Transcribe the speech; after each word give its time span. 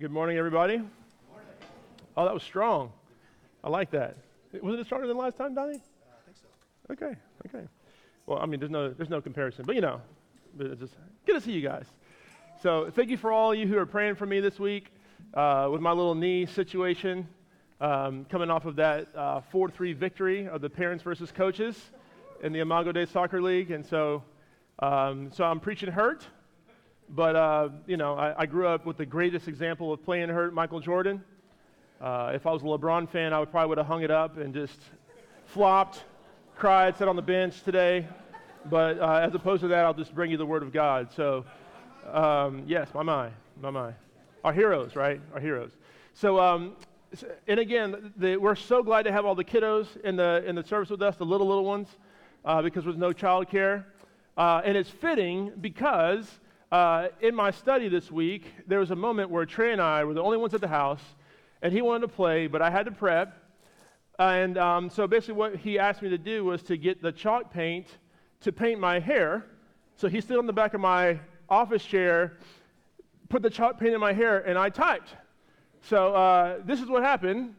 Good 0.00 0.10
morning, 0.10 0.38
everybody. 0.38 0.80
Oh, 2.16 2.24
that 2.24 2.32
was 2.32 2.42
strong. 2.42 2.92
I 3.62 3.68
like 3.68 3.90
that. 3.90 4.16
Wasn't 4.54 4.80
it 4.80 4.86
stronger 4.86 5.06
than 5.06 5.18
last 5.18 5.36
time, 5.36 5.54
Donnie? 5.54 5.74
I 5.74 6.24
think 6.24 6.36
so. 6.38 6.92
Okay, 6.92 7.14
okay. 7.46 7.68
Well, 8.24 8.38
I 8.38 8.46
mean, 8.46 8.58
there's 8.58 8.72
no, 8.72 8.88
there's 8.88 9.10
no 9.10 9.20
comparison, 9.20 9.66
but 9.66 9.74
you 9.74 9.82
know, 9.82 10.00
but 10.56 10.68
it's 10.68 10.80
just 10.80 10.94
good 11.26 11.34
to 11.34 11.40
see 11.42 11.52
you 11.52 11.60
guys. 11.60 11.84
So, 12.62 12.90
thank 12.90 13.10
you 13.10 13.18
for 13.18 13.32
all 13.32 13.52
of 13.52 13.58
you 13.58 13.66
who 13.66 13.76
are 13.76 13.84
praying 13.84 14.14
for 14.14 14.24
me 14.24 14.40
this 14.40 14.58
week 14.58 14.94
uh, 15.34 15.68
with 15.70 15.82
my 15.82 15.92
little 15.92 16.14
knee 16.14 16.46
situation, 16.46 17.28
um, 17.82 18.24
coming 18.30 18.50
off 18.50 18.64
of 18.64 18.76
that 18.76 19.14
uh, 19.14 19.42
4 19.42 19.68
3 19.68 19.92
victory 19.92 20.48
of 20.48 20.62
the 20.62 20.70
parents 20.70 21.04
versus 21.04 21.30
coaches 21.30 21.78
in 22.42 22.54
the 22.54 22.60
Imago 22.60 22.92
Dei 22.92 23.04
Soccer 23.04 23.42
League. 23.42 23.70
And 23.70 23.84
so, 23.84 24.24
um, 24.78 25.30
so 25.32 25.44
I'm 25.44 25.60
preaching 25.60 25.90
hurt, 25.90 26.26
but, 27.08 27.36
uh, 27.36 27.68
you 27.86 27.96
know, 27.96 28.14
I, 28.14 28.42
I, 28.42 28.46
grew 28.46 28.66
up 28.66 28.86
with 28.86 28.96
the 28.96 29.06
greatest 29.06 29.48
example 29.48 29.92
of 29.92 30.02
playing 30.04 30.28
hurt, 30.28 30.54
Michael 30.54 30.80
Jordan. 30.80 31.22
Uh, 32.00 32.32
if 32.34 32.46
I 32.46 32.52
was 32.52 32.62
a 32.62 32.64
LeBron 32.64 33.08
fan, 33.08 33.32
I 33.32 33.38
would 33.38 33.50
probably 33.50 33.68
would 33.68 33.78
have 33.78 33.86
hung 33.86 34.02
it 34.02 34.10
up 34.10 34.38
and 34.38 34.54
just 34.54 34.78
flopped, 35.46 36.04
cried, 36.56 36.96
sat 36.96 37.08
on 37.08 37.16
the 37.16 37.22
bench 37.22 37.62
today. 37.62 38.06
But 38.64 38.98
uh, 38.98 39.20
as 39.22 39.34
opposed 39.34 39.60
to 39.62 39.68
that, 39.68 39.84
I'll 39.84 39.94
just 39.94 40.14
bring 40.14 40.30
you 40.30 40.36
the 40.36 40.46
Word 40.46 40.62
of 40.62 40.72
God. 40.72 41.12
So, 41.14 41.44
um, 42.10 42.64
yes, 42.66 42.88
my 42.94 43.02
mind, 43.02 43.34
my 43.60 43.70
mind. 43.70 43.94
Our 44.44 44.52
heroes, 44.52 44.96
right? 44.96 45.20
Our 45.34 45.40
heroes. 45.40 45.70
So, 46.14 46.40
um, 46.40 46.76
and 47.46 47.60
again, 47.60 48.12
the, 48.16 48.36
we're 48.36 48.56
so 48.56 48.82
glad 48.82 49.02
to 49.04 49.12
have 49.12 49.24
all 49.24 49.34
the 49.34 49.44
kiddos 49.44 49.86
in 50.02 50.16
the 50.16 50.42
in 50.46 50.54
the 50.54 50.64
service 50.64 50.90
with 50.90 51.02
us, 51.02 51.16
the 51.16 51.26
little 51.26 51.46
little 51.46 51.64
ones, 51.64 51.88
uh, 52.44 52.62
because 52.62 52.84
there's 52.84 52.96
no 52.96 53.12
child 53.12 53.48
care, 53.48 53.86
uh, 54.36 54.62
and 54.64 54.76
it's 54.76 54.90
fitting 54.90 55.52
because 55.60 56.40
uh, 56.72 57.08
in 57.20 57.34
my 57.34 57.50
study 57.50 57.90
this 57.90 58.10
week 58.10 58.46
there 58.66 58.78
was 58.78 58.90
a 58.90 58.96
moment 58.96 59.28
where 59.28 59.44
Trey 59.44 59.72
and 59.72 59.80
I 59.80 60.04
were 60.04 60.14
the 60.14 60.22
only 60.22 60.38
ones 60.38 60.54
at 60.54 60.62
the 60.62 60.68
house 60.68 61.02
and 61.60 61.70
he 61.70 61.82
wanted 61.82 62.00
to 62.00 62.08
play, 62.08 62.46
but 62.46 62.62
I 62.62 62.70
had 62.70 62.86
to 62.86 62.90
prep. 62.90 63.36
And 64.18 64.56
um, 64.56 64.88
so 64.88 65.06
basically, 65.06 65.34
what 65.34 65.56
he 65.56 65.78
asked 65.78 66.00
me 66.00 66.08
to 66.08 66.18
do 66.18 66.44
was 66.44 66.62
to 66.64 66.76
get 66.78 67.02
the 67.02 67.12
chalk 67.12 67.52
paint 67.52 67.86
to 68.40 68.52
paint 68.52 68.80
my 68.80 68.98
hair. 68.98 69.44
So 69.96 70.08
he 70.08 70.20
stood 70.20 70.38
on 70.38 70.46
the 70.46 70.52
back 70.52 70.72
of 70.72 70.80
my 70.80 71.20
office 71.48 71.84
chair, 71.84 72.38
put 73.28 73.42
the 73.42 73.50
chalk 73.50 73.78
paint 73.78 73.94
in 73.94 74.00
my 74.00 74.12
hair, 74.12 74.38
and 74.40 74.58
I 74.58 74.70
typed. 74.70 75.10
So 75.82 76.14
uh, 76.14 76.58
this 76.64 76.80
is 76.80 76.88
what 76.88 77.02
happened 77.02 77.54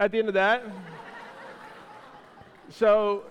at 0.00 0.10
the 0.10 0.18
end 0.18 0.28
of 0.28 0.34
that. 0.34 0.64
so 2.70 3.22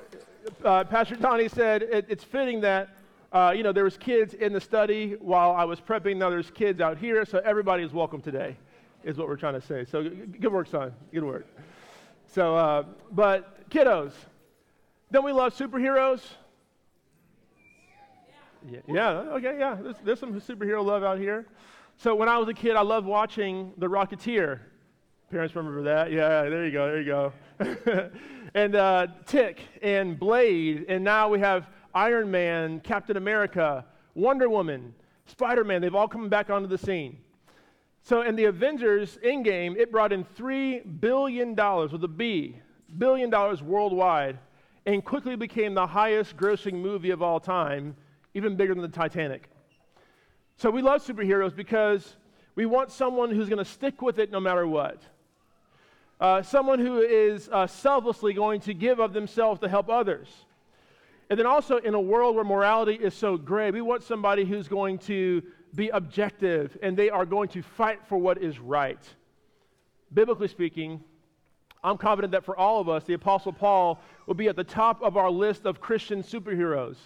uh, 0.63 0.85
Pastor 0.85 1.15
Donnie 1.15 1.49
said 1.49 1.83
it, 1.83 2.05
it's 2.07 2.23
fitting 2.23 2.61
that 2.61 2.94
uh, 3.36 3.52
you 3.52 3.64
know 3.64 3.73
there 3.73 3.83
was 3.83 3.97
kids 3.97 4.33
in 4.33 4.53
the 4.53 4.61
study 4.61 5.17
while 5.19 5.52
I 5.52 5.66
was 5.66 5.81
prepping. 5.81 6.16
Now 6.16 6.30
there's 6.30 6.50
kids 6.52 6.80
out 6.80 6.97
here, 6.97 7.25
so 7.25 7.39
everybody 7.39 7.83
is 7.83 7.92
welcome 7.92 8.22
today 8.22 8.55
is 9.03 9.17
what 9.17 9.27
we're 9.27 9.36
trying 9.36 9.59
to 9.59 9.61
say. 9.61 9.83
So 9.83 10.09
good 10.09 10.53
work, 10.53 10.67
son. 10.67 10.94
Good 11.14 11.23
work. 11.23 11.45
So, 12.27 12.55
uh, 12.55 12.83
but 13.11 13.69
kiddos, 13.69 14.14
don't 15.11 15.25
we 15.25 15.33
love 15.33 15.53
superheroes? 15.53 16.22
Yeah, 18.67 18.80
yeah 18.88 19.09
okay, 19.11 19.58
yeah. 19.59 19.77
There's, 19.81 19.95
there's 20.05 20.20
some 20.20 20.39
superhero 20.39 20.83
love 20.83 21.03
out 21.03 21.20
here. 21.20 21.45
So 21.97 22.16
when 22.16 22.30
I 22.30 22.38
was 22.38 22.47
a 22.47 22.53
kid, 22.53 22.77
I 22.77 22.81
loved 22.81 23.05
watching 23.05 23.73
The 23.77 23.88
Rocketeer. 23.88 24.59
Parents 25.30 25.53
remember 25.55 25.83
that? 25.83 26.09
Yeah, 26.09 26.44
there 26.44 26.66
you 26.66 26.72
go, 26.72 26.88
there 26.88 27.02
you 27.02 27.05
go. 27.05 28.11
and 28.53 28.75
uh, 28.75 29.08
Tick 29.25 29.61
and 29.81 30.17
Blade, 30.17 30.86
and 30.88 31.03
now 31.03 31.27
we 31.27 31.39
have 31.39 31.67
Iron 31.95 32.29
Man, 32.29 32.81
Captain 32.81 33.15
America, 33.15 33.85
Wonder 34.13 34.49
Woman, 34.49 34.93
Spider 35.25 35.63
Man. 35.63 35.81
They've 35.81 35.95
all 35.95 36.09
come 36.09 36.27
back 36.27 36.49
onto 36.49 36.67
the 36.67 36.77
scene. 36.77 37.17
So 38.03 38.21
in 38.21 38.35
the 38.35 38.45
Avengers 38.45 39.17
Endgame, 39.25 39.77
it 39.77 39.91
brought 39.91 40.13
in 40.13 40.25
$3 40.37 40.99
billion 40.99 41.55
with 41.55 42.03
a 42.03 42.07
B, 42.07 42.59
billion 42.97 43.29
dollars 43.31 43.63
worldwide, 43.63 44.37
and 44.85 45.03
quickly 45.03 45.35
became 45.35 45.73
the 45.73 45.87
highest 45.87 46.37
grossing 46.37 46.73
movie 46.73 47.09
of 47.09 47.23
all 47.23 47.39
time, 47.39 47.95
even 48.36 48.55
bigger 48.55 48.75
than 48.75 48.83
the 48.83 48.89
Titanic. 48.89 49.49
So 50.58 50.70
we 50.70 50.81
love 50.81 51.03
superheroes 51.03 51.55
because 51.55 52.17
we 52.53 52.65
want 52.65 52.91
someone 52.91 53.31
who's 53.31 53.49
going 53.49 53.64
to 53.64 53.65
stick 53.65 54.02
with 54.02 54.20
it 54.20 54.31
no 54.31 54.39
matter 54.39 54.67
what. 54.67 55.02
Uh, 56.20 56.41
someone 56.43 56.80
who 56.80 56.99
is 56.99 57.49
uh, 57.52 57.65
selflessly 57.65 58.33
going 58.33 58.61
to 58.61 58.73
give 58.73 58.99
of 58.99 59.14
themselves 59.14 59.59
to 59.61 59.67
help 59.67 59.89
others. 59.89 60.45
And 61.30 61.39
then 61.39 61.47
also, 61.47 61.77
in 61.77 61.93
a 61.95 61.99
world 61.99 62.36
where 62.36 62.43
morality 62.43 62.93
is 62.93 63.13
so 63.13 63.37
gray, 63.37 63.71
we 63.71 63.81
want 63.81 64.03
somebody 64.03 64.45
who's 64.45 64.67
going 64.67 64.99
to 64.99 65.41
be 65.73 65.89
objective 65.89 66.77
and 66.83 66.95
they 66.95 67.09
are 67.09 67.25
going 67.25 67.49
to 67.49 67.61
fight 67.61 67.99
for 68.08 68.17
what 68.17 68.41
is 68.41 68.59
right. 68.59 68.99
Biblically 70.14 70.47
speaking, 70.47 71.03
I'm 71.83 71.97
confident 71.97 72.31
that 72.31 72.45
for 72.45 72.58
all 72.58 72.80
of 72.80 72.89
us, 72.89 73.03
the 73.03 73.14
Apostle 73.14 73.53
Paul 73.53 73.99
will 74.25 74.35
be 74.35 74.47
at 74.47 74.55
the 74.55 74.64
top 74.64 75.02
of 75.02 75.17
our 75.17 75.30
list 75.30 75.65
of 75.65 75.81
Christian 75.81 76.23
superheroes. 76.23 76.97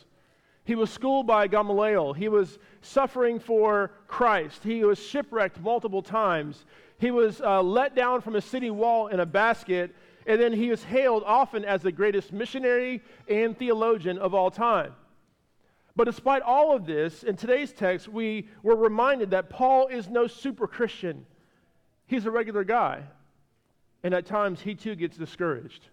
He 0.63 0.75
was 0.75 0.89
schooled 0.89 1.25
by 1.25 1.47
Gamaliel. 1.47 2.13
He 2.13 2.29
was 2.29 2.59
suffering 2.81 3.39
for 3.39 3.91
Christ. 4.07 4.63
He 4.63 4.83
was 4.83 4.99
shipwrecked 4.99 5.59
multiple 5.59 6.01
times. 6.01 6.65
He 6.99 7.11
was 7.11 7.41
uh, 7.41 7.61
let 7.63 7.95
down 7.95 8.21
from 8.21 8.35
a 8.35 8.41
city 8.41 8.69
wall 8.69 9.07
in 9.07 9.19
a 9.19 9.25
basket. 9.25 9.95
And 10.29 10.39
then 10.39 10.53
he 10.53 10.69
was 10.69 10.83
hailed 10.83 11.23
often 11.25 11.65
as 11.65 11.81
the 11.81 11.91
greatest 11.91 12.31
missionary 12.31 13.01
and 13.27 13.57
theologian 13.57 14.19
of 14.19 14.35
all 14.35 14.51
time. 14.51 14.93
But 15.95 16.03
despite 16.03 16.43
all 16.43 16.75
of 16.75 16.85
this, 16.85 17.23
in 17.23 17.35
today's 17.35 17.73
text, 17.73 18.07
we 18.07 18.47
were 18.61 18.75
reminded 18.75 19.31
that 19.31 19.49
Paul 19.49 19.87
is 19.87 20.07
no 20.07 20.27
super 20.27 20.67
Christian. 20.67 21.25
He's 22.05 22.27
a 22.27 22.31
regular 22.31 22.63
guy. 22.63 23.01
And 24.03 24.13
at 24.13 24.27
times, 24.27 24.61
he 24.61 24.75
too 24.75 24.93
gets 24.93 25.17
discouraged. 25.17 25.87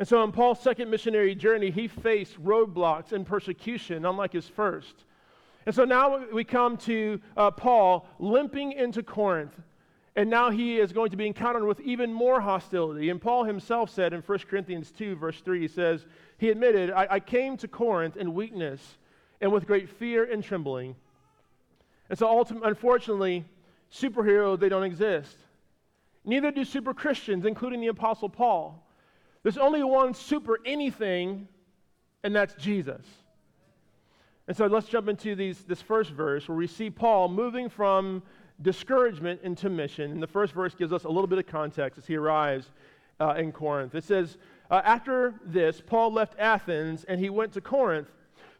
And 0.00 0.08
so, 0.08 0.20
on 0.20 0.32
Paul's 0.32 0.60
second 0.60 0.90
missionary 0.90 1.36
journey, 1.36 1.70
he 1.70 1.86
faced 1.86 2.42
roadblocks 2.42 3.12
and 3.12 3.24
persecution, 3.24 4.04
unlike 4.04 4.32
his 4.32 4.48
first. 4.48 5.04
And 5.64 5.74
so 5.74 5.84
now 5.84 6.26
we 6.32 6.42
come 6.42 6.76
to 6.78 7.20
uh, 7.36 7.52
Paul 7.52 8.08
limping 8.18 8.72
into 8.72 9.04
Corinth, 9.04 9.60
and 10.14 10.28
now 10.28 10.50
he 10.50 10.78
is 10.78 10.92
going 10.92 11.10
to 11.10 11.16
be 11.16 11.26
encountered 11.26 11.64
with 11.64 11.80
even 11.80 12.12
more 12.12 12.40
hostility. 12.40 13.08
And 13.08 13.20
Paul 13.20 13.44
himself 13.44 13.90
said 13.90 14.12
in 14.12 14.20
1 14.20 14.38
Corinthians 14.40 14.90
2, 14.90 15.16
verse 15.16 15.40
3, 15.40 15.60
he 15.60 15.68
says, 15.68 16.04
He 16.36 16.50
admitted, 16.50 16.90
I, 16.90 17.06
I 17.12 17.20
came 17.20 17.56
to 17.58 17.68
Corinth 17.68 18.16
in 18.16 18.34
weakness 18.34 18.80
and 19.40 19.50
with 19.50 19.66
great 19.66 19.88
fear 19.88 20.24
and 20.24 20.44
trembling. 20.44 20.94
And 22.10 22.18
so, 22.18 22.28
ultimately, 22.28 22.68
unfortunately, 22.68 23.44
superheroes, 23.90 24.60
they 24.60 24.68
don't 24.68 24.82
exist. 24.82 25.36
Neither 26.24 26.50
do 26.50 26.64
super 26.64 26.92
Christians, 26.92 27.46
including 27.46 27.80
the 27.80 27.86
Apostle 27.88 28.28
Paul. 28.28 28.86
There's 29.42 29.58
only 29.58 29.82
one 29.82 30.12
super 30.14 30.58
anything, 30.64 31.48
and 32.22 32.36
that's 32.36 32.54
Jesus. 32.54 33.04
And 34.46 34.56
so 34.56 34.66
let's 34.66 34.88
jump 34.88 35.08
into 35.08 35.34
these, 35.34 35.62
this 35.62 35.80
first 35.80 36.10
verse 36.10 36.48
where 36.48 36.56
we 36.56 36.66
see 36.66 36.90
Paul 36.90 37.28
moving 37.28 37.68
from 37.68 38.22
discouragement 38.62 39.40
into 39.42 39.68
mission. 39.68 40.10
And 40.12 40.22
the 40.22 40.26
first 40.26 40.52
verse 40.52 40.74
gives 40.74 40.92
us 40.92 41.04
a 41.04 41.08
little 41.08 41.26
bit 41.26 41.38
of 41.38 41.46
context 41.46 41.98
as 41.98 42.06
he 42.06 42.16
arrives 42.16 42.70
uh, 43.20 43.34
in 43.34 43.52
Corinth. 43.52 43.94
It 43.94 44.04
says, 44.04 44.38
uh, 44.70 44.82
After 44.84 45.34
this, 45.44 45.82
Paul 45.84 46.12
left 46.12 46.38
Athens 46.38 47.04
and 47.04 47.20
he 47.20 47.30
went 47.30 47.52
to 47.52 47.60
Corinth. 47.60 48.08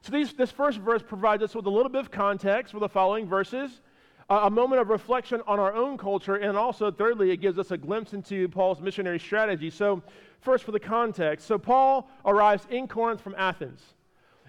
So 0.02 0.12
these, 0.12 0.32
this 0.32 0.50
first 0.50 0.78
verse 0.78 1.02
provides 1.02 1.42
us 1.42 1.54
with 1.54 1.66
a 1.66 1.70
little 1.70 1.88
bit 1.88 2.00
of 2.00 2.10
context 2.10 2.72
for 2.72 2.80
the 2.80 2.88
following 2.88 3.28
verses, 3.28 3.80
uh, 4.28 4.40
a 4.44 4.50
moment 4.50 4.80
of 4.80 4.88
reflection 4.88 5.42
on 5.46 5.60
our 5.60 5.72
own 5.72 5.96
culture, 5.96 6.36
and 6.36 6.56
also, 6.56 6.90
thirdly, 6.90 7.30
it 7.30 7.36
gives 7.36 7.58
us 7.58 7.70
a 7.70 7.76
glimpse 7.76 8.12
into 8.12 8.48
Paul's 8.48 8.80
missionary 8.80 9.20
strategy. 9.20 9.70
So, 9.70 10.02
first, 10.40 10.64
for 10.64 10.72
the 10.72 10.80
context. 10.80 11.46
So, 11.46 11.56
Paul 11.56 12.08
arrives 12.24 12.66
in 12.70 12.88
Corinth 12.88 13.20
from 13.20 13.36
Athens. 13.38 13.80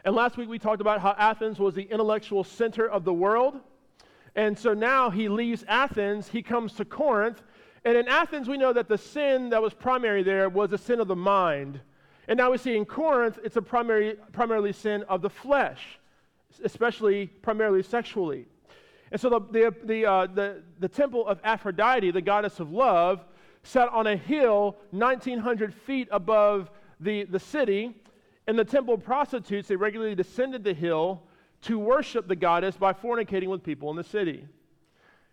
And 0.06 0.16
last 0.16 0.38
week 0.38 0.50
we 0.50 0.59
talked 0.59 0.81
about 0.81 1.00
how 1.00 1.16
Athens 1.18 1.59
was 1.59 1.75
the 1.75 1.84
intellectual 1.84 2.44
center 2.44 2.90
of 2.90 3.06
the 3.06 3.13
world. 3.13 3.62
And 4.36 4.58
so 4.58 4.74
now 4.74 5.10
he 5.10 5.30
leaves 5.30 5.64
Athens, 5.68 6.28
he 6.28 6.42
comes 6.42 6.74
to 6.74 6.86
Corinth. 6.86 7.42
And 7.86 7.98
in 7.98 8.07
Athens, 8.07 8.48
we 8.48 8.57
know 8.57 8.74
that 8.74 8.88
the 8.88 8.98
sin 8.98 9.50
that 9.50 9.62
was 9.62 9.74
primary 9.74 10.24
there 10.24 10.50
was 10.50 10.72
a 10.72 10.78
sin 10.78 11.00
of 11.00 11.07
the 11.07 11.16
mind. 11.16 11.80
And 12.28 12.38
now 12.38 12.52
we 12.52 12.57
see 12.57 12.75
in 12.75 12.86
Corinth, 12.86 13.40
it's 13.44 13.57
a 13.57 13.62
primary, 13.62 14.16
primarily 14.31 14.72
sin 14.72 15.04
of 15.04 15.22
the 15.22 15.30
flesh, 15.30 16.00
especially 16.63 17.28
primarily 17.28 17.84
sexually. 17.84 18.48
And 19.12 19.19
so 19.19 19.30
the, 19.30 19.42
the, 19.52 19.75
the, 19.84 20.06
uh, 20.06 20.28
the, 20.28 20.63
the 20.80 20.88
temple 20.88 21.28
of 21.28 21.40
Aphrodite, 21.44 22.10
the 22.12 22.22
goddess 22.22 22.60
of 22.60 22.72
love, 22.72 23.25
sat 23.62 23.90
on 23.90 24.07
a 24.07 24.16
hill 24.16 24.78
1,900 24.92 25.74
feet 25.74 26.07
above 26.12 26.72
the, 27.00 27.25
the 27.25 27.40
city. 27.40 27.94
And 28.48 28.57
the 28.57 28.66
temple 28.66 28.98
prostitutes, 28.98 29.68
they 29.68 29.75
regularly 29.75 30.16
descended 30.16 30.63
the 30.63 30.74
hill 30.74 31.22
to 31.63 31.80
worship 31.80 32.27
the 32.27 32.36
goddess 32.36 32.77
by 32.77 32.94
fornicating 32.94 33.48
with 33.48 33.63
people 33.63 33.89
in 33.89 33.95
the 33.95 34.04
city. 34.04 34.45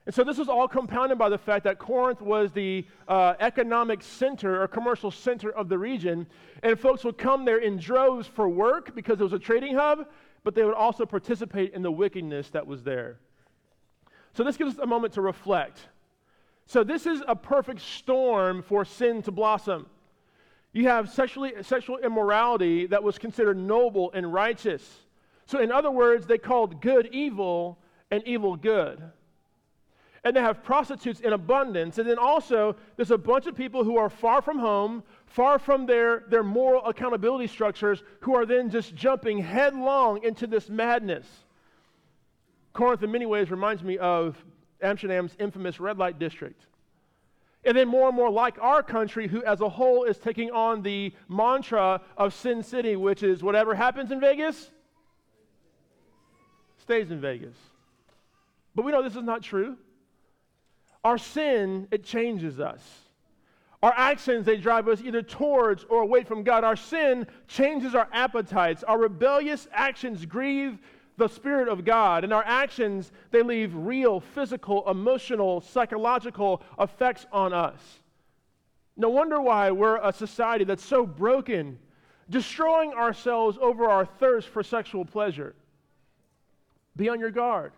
And 0.06 0.15
so 0.15 0.25
this 0.25 0.38
was 0.38 0.49
all 0.49 0.67
compounded 0.67 1.19
by 1.19 1.29
the 1.29 1.38
fact 1.38 1.65
that 1.65 1.79
Corinth 1.79 2.23
was 2.23 2.50
the 2.53 2.87
uh, 3.06 3.35
economic 3.38 4.03
center 4.03 4.62
or 4.62 4.67
commercial 4.67 5.11
center 5.11 5.50
of 5.50 5.69
the 5.69 5.79
region. 5.79 6.27
And 6.62 6.79
folks 6.79 7.05
would 7.05 7.19
come 7.19 7.44
there 7.44 7.59
in 7.59 7.77
droves 7.77 8.27
for 8.27 8.49
work 8.49 8.94
because 8.94 9.21
it 9.21 9.23
was 9.23 9.35
a 9.35 9.38
trading 9.38 9.75
hub, 9.75 10.06
but 10.43 10.55
they 10.55 10.65
would 10.65 10.75
also 10.75 11.05
participate 11.05 11.75
in 11.75 11.82
the 11.82 11.93
wickedness 11.93 12.50
that 12.50 12.67
was 12.67 12.83
there. 12.83 13.19
So 14.33 14.43
this 14.43 14.56
gives 14.56 14.75
us 14.75 14.81
a 14.83 14.87
moment 14.87 15.12
to 15.15 15.21
reflect. 15.21 15.88
So 16.67 16.83
this 16.83 17.05
is 17.05 17.23
a 17.29 17.37
perfect 17.37 17.81
storm 17.81 18.62
for 18.62 18.85
sin 18.85 19.23
to 19.23 19.33
blossom. 19.33 19.87
You 20.73 20.88
have 20.88 21.11
sexually, 21.11 21.53
sexual 21.62 21.99
immorality 21.99 22.87
that 22.87 23.03
was 23.03 23.19
considered 23.19 23.59
noble 23.59 24.12
and 24.15 24.33
righteous. 24.33 24.88
So, 25.50 25.58
in 25.58 25.73
other 25.73 25.91
words, 25.91 26.29
they 26.29 26.38
called 26.38 26.81
good 26.81 27.08
evil 27.11 27.76
and 28.12 28.23
evil 28.25 28.55
good. 28.55 29.02
And 30.23 30.37
they 30.37 30.41
have 30.41 30.62
prostitutes 30.62 31.19
in 31.19 31.32
abundance. 31.32 31.99
And 31.99 32.08
then 32.08 32.19
also, 32.20 32.76
there's 32.94 33.11
a 33.11 33.19
bunch 33.19 33.49
of 33.49 33.56
people 33.56 33.82
who 33.82 33.99
are 33.99 34.08
far 34.08 34.43
from 34.43 34.61
home, 34.61 35.02
far 35.26 35.58
from 35.58 35.87
their, 35.87 36.23
their 36.29 36.44
moral 36.44 36.87
accountability 36.87 37.49
structures, 37.49 38.05
who 38.20 38.37
are 38.37 38.47
then 38.47 38.70
just 38.70 38.94
jumping 38.94 39.38
headlong 39.38 40.23
into 40.23 40.47
this 40.47 40.69
madness. 40.69 41.26
Corinth, 42.73 43.02
in 43.02 43.11
many 43.11 43.26
ways, 43.26 43.50
reminds 43.50 43.82
me 43.82 43.99
of 43.99 44.37
Amsterdam's 44.81 45.35
infamous 45.41 45.81
red 45.81 45.99
light 45.99 46.20
district. 46.20 46.62
And 47.64 47.76
then 47.76 47.88
more 47.88 48.06
and 48.06 48.17
more 48.17 48.31
like 48.31 48.56
our 48.61 48.85
country, 48.85 49.26
who 49.26 49.43
as 49.43 49.62
a 49.62 49.69
whole 49.69 50.05
is 50.05 50.17
taking 50.17 50.52
on 50.52 50.82
the 50.82 51.12
mantra 51.29 52.02
of 52.17 52.35
Sin 52.35 52.62
City, 52.62 52.94
which 52.94 53.25
is 53.25 53.43
whatever 53.43 53.75
happens 53.75 54.12
in 54.12 54.20
Vegas 54.20 54.70
stays 56.91 57.13
in 57.13 57.21
Vegas. 57.21 57.55
But 58.75 58.85
we 58.85 58.91
know 58.91 59.01
this 59.01 59.15
is 59.15 59.23
not 59.23 59.45
true. 59.45 59.77
Our 61.05 61.19
sin, 61.19 61.87
it 61.93 62.03
changes 62.03 62.59
us. 62.59 62.83
Our 63.81 63.95
actions, 63.97 64.45
they 64.45 64.57
drive 64.57 64.89
us 64.89 65.01
either 65.01 65.23
towards 65.23 65.85
or 65.85 66.03
away 66.03 66.25
from 66.25 66.43
God. 66.43 66.65
Our 66.65 66.75
sin 66.75 67.29
changes 67.47 67.95
our 67.95 68.09
appetites. 68.13 68.83
Our 68.83 68.99
rebellious 68.99 69.69
actions 69.73 70.27
grieve 70.27 70.81
the 71.17 71.29
Spirit 71.29 71.69
of 71.69 71.85
God. 71.85 72.25
And 72.25 72.33
our 72.33 72.43
actions, 72.45 73.13
they 73.31 73.45
leave 73.45 73.73
real 73.73 74.19
physical, 74.19 74.91
emotional, 74.91 75.61
psychological 75.61 76.61
effects 76.81 77.25
on 77.31 77.53
us. 77.53 77.79
No 78.97 79.11
wonder 79.11 79.41
why 79.41 79.71
we're 79.71 79.99
a 80.03 80.13
society 80.13 80.65
that's 80.65 80.85
so 80.85 81.07
broken, 81.07 81.79
destroying 82.29 82.95
ourselves 82.95 83.59
over 83.61 83.89
our 83.89 84.05
thirst 84.05 84.49
for 84.49 84.65
sexual 84.65 85.05
pleasure. 85.05 85.55
Be 86.97 87.09
on 87.09 87.21
your 87.21 87.31
guard. 87.31 87.73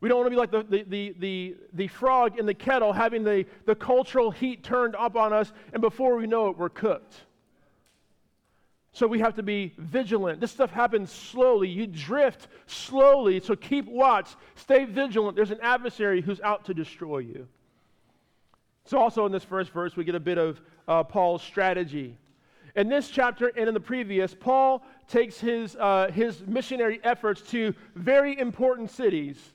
We 0.00 0.08
don't 0.08 0.18
want 0.18 0.26
to 0.26 0.30
be 0.30 0.36
like 0.36 0.50
the, 0.50 0.62
the, 0.62 0.82
the, 0.84 1.14
the, 1.18 1.56
the 1.74 1.88
frog 1.88 2.38
in 2.38 2.46
the 2.46 2.54
kettle 2.54 2.92
having 2.92 3.22
the, 3.22 3.44
the 3.66 3.74
cultural 3.74 4.30
heat 4.30 4.64
turned 4.64 4.96
up 4.96 5.14
on 5.14 5.32
us, 5.32 5.52
and 5.72 5.82
before 5.82 6.16
we 6.16 6.26
know 6.26 6.48
it, 6.48 6.56
we're 6.56 6.70
cooked. 6.70 7.14
So 8.92 9.06
we 9.06 9.20
have 9.20 9.34
to 9.34 9.42
be 9.42 9.72
vigilant. 9.78 10.40
This 10.40 10.50
stuff 10.50 10.70
happens 10.70 11.12
slowly. 11.12 11.68
You 11.68 11.86
drift 11.86 12.48
slowly, 12.66 13.40
so 13.40 13.54
keep 13.54 13.86
watch. 13.86 14.34
Stay 14.56 14.84
vigilant. 14.84 15.36
There's 15.36 15.52
an 15.52 15.60
adversary 15.62 16.22
who's 16.22 16.40
out 16.40 16.64
to 16.64 16.74
destroy 16.74 17.18
you. 17.18 17.46
So, 18.84 18.98
also 18.98 19.26
in 19.26 19.32
this 19.32 19.44
first 19.44 19.70
verse, 19.70 19.94
we 19.94 20.04
get 20.04 20.16
a 20.16 20.20
bit 20.20 20.38
of 20.38 20.60
uh, 20.88 21.04
Paul's 21.04 21.42
strategy. 21.42 22.16
In 22.76 22.88
this 22.88 23.08
chapter 23.08 23.48
and 23.48 23.68
in 23.68 23.74
the 23.74 23.80
previous, 23.80 24.34
Paul 24.34 24.82
takes 25.08 25.38
his, 25.38 25.76
uh, 25.76 26.10
his 26.12 26.46
missionary 26.46 27.00
efforts 27.02 27.42
to 27.50 27.74
very 27.94 28.38
important 28.38 28.90
cities. 28.90 29.52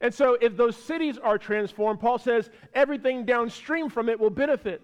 And 0.00 0.12
so, 0.12 0.36
if 0.40 0.56
those 0.56 0.76
cities 0.76 1.16
are 1.16 1.38
transformed, 1.38 2.00
Paul 2.00 2.18
says 2.18 2.50
everything 2.74 3.24
downstream 3.24 3.88
from 3.88 4.08
it 4.08 4.20
will 4.20 4.30
benefit. 4.30 4.82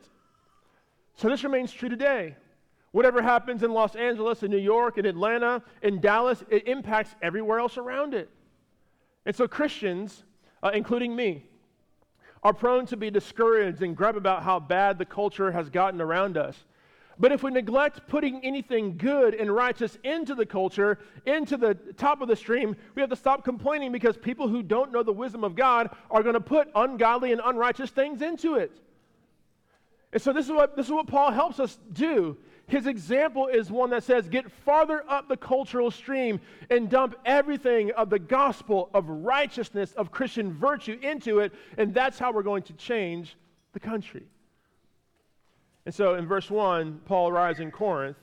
So, 1.17 1.29
this 1.29 1.45
remains 1.45 1.71
true 1.73 1.91
today. 1.91 2.37
Whatever 2.93 3.23
happens 3.23 3.63
in 3.63 3.73
Los 3.73 3.97
Angeles, 3.97 4.43
in 4.43 4.51
New 4.51 4.59
York, 4.59 4.99
in 4.99 5.07
Atlanta, 5.07 5.63
in 5.83 6.01
Dallas, 6.01 6.45
it 6.51 6.69
impacts 6.69 7.15
everywhere 7.23 7.59
else 7.59 7.79
around 7.79 8.15
it. 8.15 8.31
And 9.25 9.35
so 9.35 9.49
Christians, 9.49 10.25
uh, 10.63 10.71
including 10.75 11.17
me, 11.17 11.47
are 12.43 12.53
prone 12.53 12.87
to 12.87 12.97
be 12.97 13.11
discouraged 13.11 13.83
and 13.83 13.97
grab 13.97 14.17
about 14.17 14.43
how 14.43 14.61
bad 14.61 14.99
the 14.99 15.05
culture 15.07 15.53
has 15.53 15.71
gotten 15.71 16.01
around 16.01 16.37
us. 16.37 16.65
But 17.19 17.33
if 17.33 17.43
we 17.43 17.51
neglect 17.51 18.07
putting 18.09 18.45
anything 18.45 18.97
good 18.97 19.35
and 19.35 19.55
righteous 19.55 19.99
into 20.03 20.35
the 20.35 20.47
culture, 20.47 20.99
into 21.27 21.57
the 21.57 21.75
top 21.97 22.21
of 22.21 22.29
the 22.29 22.37
stream, 22.37 22.75
we 22.95 23.03
have 23.03 23.11
to 23.11 23.17
stop 23.17 23.45
complaining 23.45 23.93
because 23.93 24.17
people 24.17 24.49
who 24.49 24.63
don't 24.63 24.93
know 24.93 25.03
the 25.03 25.13
wisdom 25.13 25.45
of 25.45 25.55
God 25.55 25.91
are 26.11 26.23
going 26.23 26.35
to 26.35 26.41
put 26.41 26.69
ungodly 26.75 27.33
and 27.33 27.41
unrighteous 27.45 27.91
things 27.91 28.23
into 28.23 28.57
it. 28.57 28.73
And 30.13 30.21
so 30.21 30.33
this 30.33 30.47
is 30.47 30.53
what, 30.53 30.77
this 30.77 30.87
is 30.87 30.93
what 30.93 31.07
Paul 31.07 31.31
helps 31.31 31.61
us 31.61 31.79
do. 31.93 32.37
His 32.67 32.87
example 32.87 33.49
is 33.49 33.71
one 33.71 33.91
that 33.91 34.05
says, 34.05 34.29
get 34.29 34.51
farther 34.51 35.05
up 35.09 35.29
the 35.29 35.37
cultural 35.37 35.91
stream 35.91 36.41
and 36.71 36.89
dump 36.89 37.17
everything 37.25 37.91
of 37.93 38.09
the 38.09 38.19
gospel 38.19 38.89
of 38.95 39.09
righteousness, 39.09 39.93
of 39.93 40.11
Christian 40.11 40.53
virtue 40.53 40.99
into 41.03 41.41
it, 41.41 41.53
and 41.77 41.93
that's 41.93 42.19
how 42.19 42.33
we're 42.33 42.43
going 42.43 42.63
to 42.65 42.73
change 42.75 43.37
the 43.73 43.81
country. 43.81 44.25
And 45.85 45.95
so 45.95 46.15
in 46.15 46.27
verse 46.27 46.51
1, 46.51 47.01
Paul 47.05 47.29
arrives 47.29 47.61
in 47.61 47.71
Corinth. 47.71 48.17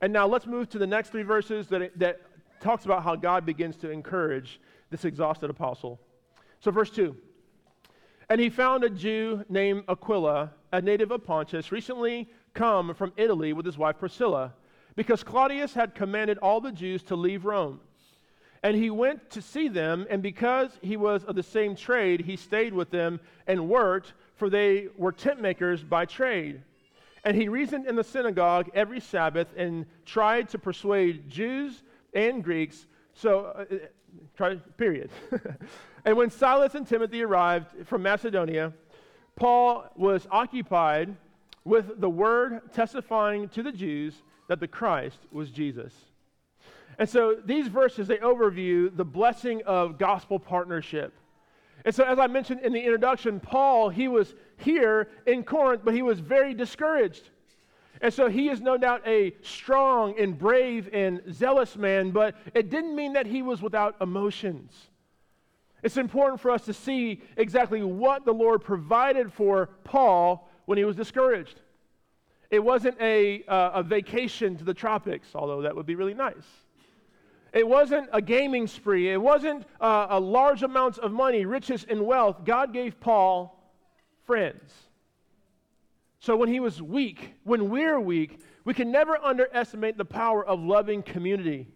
And 0.00 0.12
now 0.12 0.26
let's 0.26 0.46
move 0.46 0.68
to 0.70 0.78
the 0.78 0.86
next 0.86 1.10
three 1.10 1.22
verses 1.22 1.68
that, 1.68 1.98
that 1.98 2.20
talks 2.60 2.84
about 2.84 3.02
how 3.02 3.16
God 3.16 3.44
begins 3.44 3.76
to 3.76 3.90
encourage 3.90 4.60
this 4.90 5.04
exhausted 5.04 5.50
apostle. 5.50 6.00
So, 6.60 6.70
verse 6.70 6.90
2 6.90 7.16
And 8.28 8.40
he 8.40 8.48
found 8.48 8.84
a 8.84 8.90
Jew 8.90 9.44
named 9.48 9.84
Aquila, 9.88 10.52
a 10.72 10.80
native 10.80 11.10
of 11.10 11.24
Pontus, 11.24 11.72
recently 11.72 12.28
come 12.54 12.94
from 12.94 13.12
Italy 13.16 13.52
with 13.52 13.66
his 13.66 13.78
wife 13.78 13.98
Priscilla, 13.98 14.54
because 14.96 15.22
Claudius 15.22 15.74
had 15.74 15.94
commanded 15.94 16.38
all 16.38 16.60
the 16.60 16.72
Jews 16.72 17.02
to 17.04 17.16
leave 17.16 17.44
Rome. 17.44 17.80
And 18.62 18.76
he 18.76 18.90
went 18.90 19.30
to 19.30 19.42
see 19.42 19.68
them, 19.68 20.06
and 20.10 20.20
because 20.20 20.70
he 20.82 20.96
was 20.96 21.22
of 21.24 21.36
the 21.36 21.42
same 21.44 21.76
trade, 21.76 22.22
he 22.22 22.34
stayed 22.34 22.72
with 22.72 22.90
them 22.90 23.20
and 23.46 23.68
worked, 23.68 24.14
for 24.38 24.48
they 24.48 24.88
were 24.96 25.12
tent 25.12 25.40
makers 25.40 25.82
by 25.82 26.06
trade. 26.06 26.62
And 27.24 27.36
he 27.36 27.48
reasoned 27.48 27.86
in 27.86 27.96
the 27.96 28.04
synagogue 28.04 28.70
every 28.74 29.00
Sabbath 29.00 29.48
and 29.56 29.84
tried 30.06 30.48
to 30.50 30.58
persuade 30.58 31.28
Jews 31.28 31.82
and 32.14 32.42
Greeks. 32.42 32.86
So, 33.12 33.46
uh, 33.46 33.64
uh 33.70 33.76
try, 34.36 34.54
period. 34.76 35.10
and 36.04 36.16
when 36.16 36.30
Silas 36.30 36.74
and 36.74 36.86
Timothy 36.86 37.22
arrived 37.22 37.86
from 37.86 38.02
Macedonia, 38.02 38.72
Paul 39.36 39.84
was 39.96 40.26
occupied 40.30 41.14
with 41.64 42.00
the 42.00 42.08
word 42.08 42.60
testifying 42.72 43.48
to 43.50 43.62
the 43.62 43.72
Jews 43.72 44.14
that 44.48 44.60
the 44.60 44.68
Christ 44.68 45.18
was 45.30 45.50
Jesus. 45.50 45.92
And 46.98 47.08
so 47.08 47.36
these 47.44 47.68
verses, 47.68 48.08
they 48.08 48.16
overview 48.16 48.96
the 48.96 49.04
blessing 49.04 49.62
of 49.66 49.98
gospel 49.98 50.38
partnership. 50.38 51.12
And 51.84 51.94
so, 51.94 52.04
as 52.04 52.18
I 52.18 52.26
mentioned 52.26 52.60
in 52.60 52.72
the 52.72 52.80
introduction, 52.80 53.40
Paul, 53.40 53.88
he 53.88 54.08
was 54.08 54.34
here 54.56 55.08
in 55.26 55.44
Corinth, 55.44 55.82
but 55.84 55.94
he 55.94 56.02
was 56.02 56.20
very 56.20 56.54
discouraged. 56.54 57.30
And 58.00 58.12
so 58.12 58.28
he 58.28 58.48
is 58.48 58.60
no 58.60 58.76
doubt 58.76 59.02
a 59.06 59.34
strong 59.42 60.18
and 60.18 60.38
brave 60.38 60.88
and 60.92 61.22
zealous 61.32 61.76
man, 61.76 62.10
but 62.10 62.36
it 62.54 62.70
didn't 62.70 62.94
mean 62.94 63.14
that 63.14 63.26
he 63.26 63.42
was 63.42 63.60
without 63.60 63.96
emotions. 64.00 64.72
It's 65.82 65.96
important 65.96 66.40
for 66.40 66.50
us 66.50 66.64
to 66.66 66.72
see 66.72 67.22
exactly 67.36 67.82
what 67.82 68.24
the 68.24 68.32
Lord 68.32 68.62
provided 68.62 69.32
for 69.32 69.70
Paul 69.84 70.48
when 70.66 70.78
he 70.78 70.84
was 70.84 70.96
discouraged. 70.96 71.60
It 72.50 72.60
wasn't 72.60 73.00
a, 73.00 73.44
uh, 73.44 73.70
a 73.74 73.82
vacation 73.82 74.56
to 74.56 74.64
the 74.64 74.74
tropics, 74.74 75.28
although 75.34 75.62
that 75.62 75.76
would 75.76 75.86
be 75.86 75.94
really 75.94 76.14
nice. 76.14 76.46
It 77.52 77.66
wasn't 77.66 78.08
a 78.12 78.20
gaming 78.20 78.66
spree. 78.66 79.10
It 79.10 79.20
wasn't 79.20 79.64
uh, 79.80 80.08
a 80.10 80.20
large 80.20 80.62
amounts 80.62 80.98
of 80.98 81.12
money, 81.12 81.46
riches, 81.46 81.86
and 81.88 82.04
wealth. 82.04 82.44
God 82.44 82.72
gave 82.72 83.00
Paul 83.00 83.58
friends. 84.26 84.72
So 86.20 86.36
when 86.36 86.48
he 86.48 86.60
was 86.60 86.82
weak, 86.82 87.34
when 87.44 87.70
we're 87.70 88.00
weak, 88.00 88.40
we 88.64 88.74
can 88.74 88.90
never 88.90 89.16
underestimate 89.24 89.96
the 89.96 90.04
power 90.04 90.44
of 90.44 90.60
loving 90.60 91.02
community. 91.02 91.68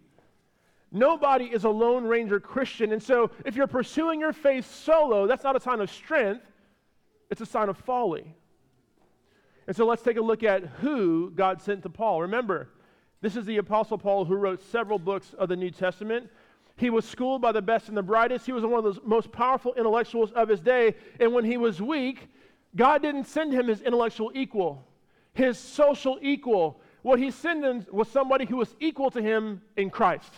Nobody 0.90 1.46
is 1.46 1.64
a 1.64 1.70
Lone 1.70 2.04
Ranger 2.04 2.38
Christian. 2.38 2.92
And 2.92 3.02
so 3.02 3.30
if 3.46 3.56
you're 3.56 3.66
pursuing 3.66 4.20
your 4.20 4.34
faith 4.34 4.70
solo, 4.70 5.26
that's 5.26 5.44
not 5.44 5.56
a 5.56 5.60
sign 5.60 5.80
of 5.80 5.90
strength, 5.90 6.44
it's 7.30 7.40
a 7.40 7.46
sign 7.46 7.70
of 7.70 7.78
folly. 7.78 8.34
And 9.66 9.74
so 9.74 9.86
let's 9.86 10.02
take 10.02 10.18
a 10.18 10.20
look 10.20 10.42
at 10.42 10.64
who 10.64 11.30
God 11.30 11.62
sent 11.62 11.82
to 11.84 11.88
Paul. 11.88 12.20
Remember, 12.22 12.68
this 13.22 13.36
is 13.36 13.46
the 13.46 13.56
Apostle 13.58 13.96
Paul 13.96 14.24
who 14.24 14.34
wrote 14.34 14.60
several 14.60 14.98
books 14.98 15.32
of 15.38 15.48
the 15.48 15.56
New 15.56 15.70
Testament. 15.70 16.28
He 16.76 16.90
was 16.90 17.04
schooled 17.04 17.40
by 17.40 17.52
the 17.52 17.62
best 17.62 17.88
and 17.88 17.96
the 17.96 18.02
brightest. 18.02 18.44
He 18.44 18.52
was 18.52 18.64
one 18.64 18.84
of 18.84 18.94
the 18.94 19.00
most 19.04 19.30
powerful 19.30 19.72
intellectuals 19.74 20.32
of 20.32 20.48
his 20.48 20.60
day. 20.60 20.96
And 21.20 21.32
when 21.32 21.44
he 21.44 21.56
was 21.56 21.80
weak, 21.80 22.28
God 22.74 23.00
didn't 23.02 23.26
send 23.26 23.52
him 23.52 23.68
his 23.68 23.80
intellectual 23.80 24.32
equal, 24.34 24.84
his 25.34 25.58
social 25.58 26.18
equal. 26.20 26.80
What 27.02 27.20
he 27.20 27.30
sent 27.30 27.64
him 27.64 27.86
was 27.92 28.08
somebody 28.08 28.44
who 28.44 28.56
was 28.56 28.74
equal 28.80 29.10
to 29.12 29.22
him 29.22 29.62
in 29.76 29.90
Christ. 29.90 30.32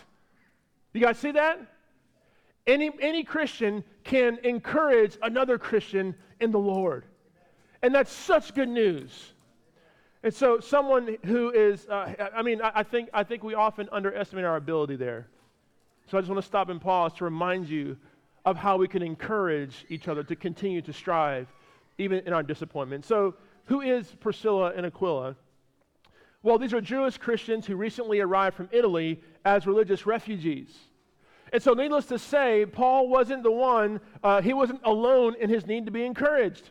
You 0.93 1.00
guys 1.00 1.19
see 1.19 1.33
that? 1.33 1.61
Any, 2.67 2.91
any 3.00 3.25
Christian 3.25 3.83
can 4.05 4.38
encourage 4.45 5.17
another 5.23 5.59
Christian 5.59 6.14
in 6.41 6.50
the 6.50 6.59
Lord. 6.59 7.05
And 7.83 7.95
that's 7.95 8.12
such 8.12 8.55
good 8.55 8.69
news. 8.69 9.34
And 10.25 10.33
so, 10.33 10.59
someone 10.59 11.19
who 11.26 11.50
is, 11.50 11.87
uh, 11.87 12.31
I 12.35 12.40
mean, 12.40 12.62
I, 12.62 12.73
I, 12.76 12.83
think, 12.83 13.11
I 13.12 13.25
think 13.25 13.45
we 13.45 13.52
often 13.52 13.90
underestimate 13.93 14.47
our 14.47 14.57
ability 14.57 14.97
there. 14.97 15.26
So, 16.11 16.16
I 16.16 16.23
just 16.23 16.31
want 16.31 16.40
to 16.40 16.47
stop 16.47 16.71
and 16.71 16.81
pause 16.81 17.12
to 17.16 17.25
remind 17.25 17.69
you 17.69 17.99
of 18.47 18.57
how 18.57 18.78
we 18.78 18.88
can 18.88 19.02
encourage 19.02 19.85
each 19.90 20.09
other 20.09 20.25
to 20.25 20.35
continue 20.35 20.81
to 20.81 20.95
strive, 20.95 21.47
even 21.99 22.21
in 22.21 22.33
our 22.33 22.43
disappointment. 22.43 23.04
So, 23.04 23.35
who 23.66 23.83
is 23.83 24.07
Priscilla 24.19 24.73
and 24.75 24.87
Aquila? 24.87 25.37
Well, 26.43 26.59
these 26.59 26.73
are 26.73 26.81
Jewish 26.81 27.19
Christians 27.19 27.66
who 27.66 27.76
recently 27.76 28.21
arrived 28.21 28.57
from 28.57 28.71
Italy 28.73 29.21
as 29.45 29.66
religious 29.66 30.07
refugees. 30.07 30.75
And 31.52 31.62
so, 31.62 31.75
needless 31.75 32.07
to 32.07 32.19
say, 32.19 32.64
Paul 32.64 33.11
wasn't 33.11 33.43
the 33.43 33.52
one, 33.52 34.00
uh, 34.23 34.40
he 34.40 34.54
wasn't 34.54 34.81
alone 34.85 35.35
in 35.38 35.50
his 35.50 35.66
need 35.66 35.85
to 35.85 35.93
be 35.93 36.07
encouraged. 36.07 36.71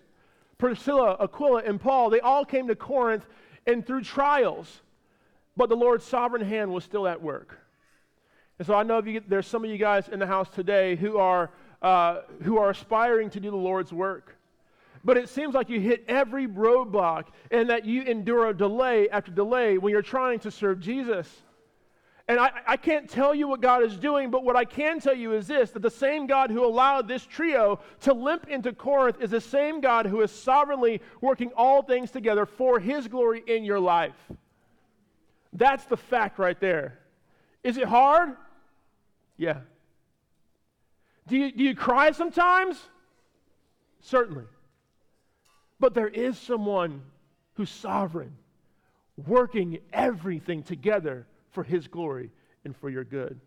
Priscilla, 0.57 1.17
Aquila, 1.19 1.61
and 1.65 1.79
Paul, 1.79 2.09
they 2.09 2.19
all 2.19 2.45
came 2.45 2.67
to 2.67 2.75
Corinth 2.75 3.27
and 3.65 3.85
through 3.85 4.01
trials, 4.01 4.81
but 5.55 5.69
the 5.69 5.75
Lord's 5.75 6.05
sovereign 6.05 6.45
hand 6.45 6.71
was 6.71 6.83
still 6.83 7.07
at 7.07 7.21
work. 7.21 7.57
And 8.59 8.67
so 8.67 8.73
I 8.73 8.83
know 8.83 9.01
you, 9.03 9.21
there's 9.27 9.47
some 9.47 9.63
of 9.63 9.69
you 9.69 9.77
guys 9.77 10.09
in 10.09 10.19
the 10.19 10.27
house 10.27 10.49
today 10.49 10.95
who 10.95 11.17
are, 11.17 11.51
uh, 11.81 12.21
who 12.43 12.57
are 12.57 12.69
aspiring 12.69 13.29
to 13.31 13.39
do 13.39 13.49
the 13.49 13.57
Lord's 13.57 13.91
work. 13.91 14.37
But 15.03 15.17
it 15.17 15.27
seems 15.27 15.53
like 15.53 15.69
you 15.69 15.81
hit 15.81 16.05
every 16.07 16.47
roadblock 16.47 17.25
and 17.51 17.69
that 17.69 17.85
you 17.85 18.03
endure 18.03 18.47
a 18.47 18.53
delay 18.53 19.09
after 19.09 19.31
delay 19.31 19.77
when 19.77 19.91
you're 19.91 20.01
trying 20.01 20.39
to 20.39 20.51
serve 20.51 20.79
Jesus. 20.79 21.42
And 22.27 22.39
I, 22.39 22.51
I, 22.65 22.77
can't 22.77 23.09
tell 23.09 23.35
you 23.35 23.49
what 23.49 23.59
God 23.59 23.83
is 23.83 23.97
doing, 23.97 24.31
but 24.31 24.45
what 24.45 24.55
I 24.55 24.63
can 24.63 25.01
tell 25.01 25.13
you 25.13 25.33
is 25.33 25.47
this 25.47 25.71
that 25.71 25.81
the 25.81 25.89
same 25.89 26.25
God 26.25 26.51
who 26.51 26.65
allowed 26.65 27.05
this 27.05 27.25
trio 27.25 27.81
to 28.01 28.13
limp 28.13 28.47
into 28.47 28.71
Corinth 28.71 29.17
is 29.21 29.31
the 29.31 29.41
same 29.41 29.81
God 29.81 30.05
who 30.05 30.21
is 30.21 30.31
sovereignly 30.31 31.01
working 31.19 31.51
all 31.57 31.81
things 31.81 32.11
together 32.11 32.45
for 32.45 32.79
his 32.79 33.09
glory 33.09 33.43
in 33.45 33.65
your 33.65 33.79
life. 33.79 34.15
That's 35.51 35.83
the 35.85 35.97
fact 35.97 36.39
right 36.39 36.59
there. 36.59 36.97
Is 37.61 37.77
it 37.77 37.85
hard? 37.85 38.37
Yeah. 39.35 39.59
Do 41.27 41.37
you, 41.37 41.51
do 41.51 41.63
you 41.63 41.75
cry 41.75 42.11
sometimes? 42.11 42.81
Certainly. 43.99 44.45
But 45.77 45.93
there 45.93 46.07
is 46.07 46.37
someone 46.37 47.01
who's 47.55 47.69
sovereign, 47.69 48.31
working 49.27 49.79
everything 49.91 50.63
together 50.63 51.27
for 51.53 51.63
his 51.63 51.87
glory 51.87 52.31
and 52.65 52.75
for 52.75 52.89
your 52.89 53.03
good. 53.03 53.39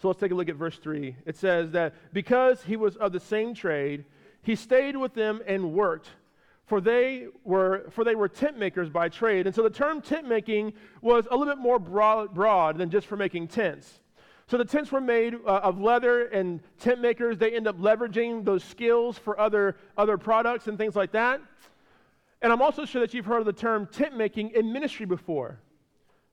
So 0.00 0.08
let's 0.08 0.20
take 0.20 0.32
a 0.32 0.34
look 0.34 0.48
at 0.48 0.56
verse 0.56 0.76
3. 0.78 1.16
It 1.24 1.36
says 1.36 1.70
that 1.70 1.94
because 2.12 2.62
he 2.64 2.76
was 2.76 2.96
of 2.96 3.12
the 3.12 3.20
same 3.20 3.54
trade, 3.54 4.04
he 4.42 4.54
stayed 4.54 4.96
with 4.96 5.14
them 5.14 5.40
and 5.46 5.72
worked, 5.72 6.08
for 6.66 6.80
they 6.80 7.28
were, 7.44 7.86
for 7.90 8.04
they 8.04 8.14
were 8.14 8.28
tent 8.28 8.58
makers 8.58 8.90
by 8.90 9.08
trade. 9.08 9.46
And 9.46 9.54
so 9.54 9.62
the 9.62 9.70
term 9.70 10.00
tent 10.00 10.28
making 10.28 10.74
was 11.00 11.26
a 11.30 11.36
little 11.36 11.54
bit 11.54 11.62
more 11.62 11.78
broad, 11.78 12.34
broad 12.34 12.76
than 12.76 12.90
just 12.90 13.06
for 13.06 13.16
making 13.16 13.48
tents. 13.48 14.00
So 14.48 14.58
the 14.58 14.64
tents 14.64 14.92
were 14.92 15.00
made 15.00 15.34
uh, 15.34 15.60
of 15.62 15.80
leather, 15.80 16.26
and 16.26 16.60
tent 16.78 17.00
makers, 17.00 17.38
they 17.38 17.52
end 17.52 17.66
up 17.66 17.78
leveraging 17.80 18.44
those 18.44 18.62
skills 18.62 19.18
for 19.18 19.38
other, 19.40 19.76
other 19.96 20.18
products 20.18 20.68
and 20.68 20.78
things 20.78 20.94
like 20.94 21.12
that. 21.12 21.40
And 22.42 22.52
I'm 22.52 22.62
also 22.62 22.84
sure 22.84 23.00
that 23.00 23.14
you've 23.14 23.26
heard 23.26 23.40
of 23.40 23.46
the 23.46 23.52
term 23.52 23.86
tent 23.86 24.16
making 24.16 24.50
in 24.50 24.72
ministry 24.72 25.06
before. 25.06 25.58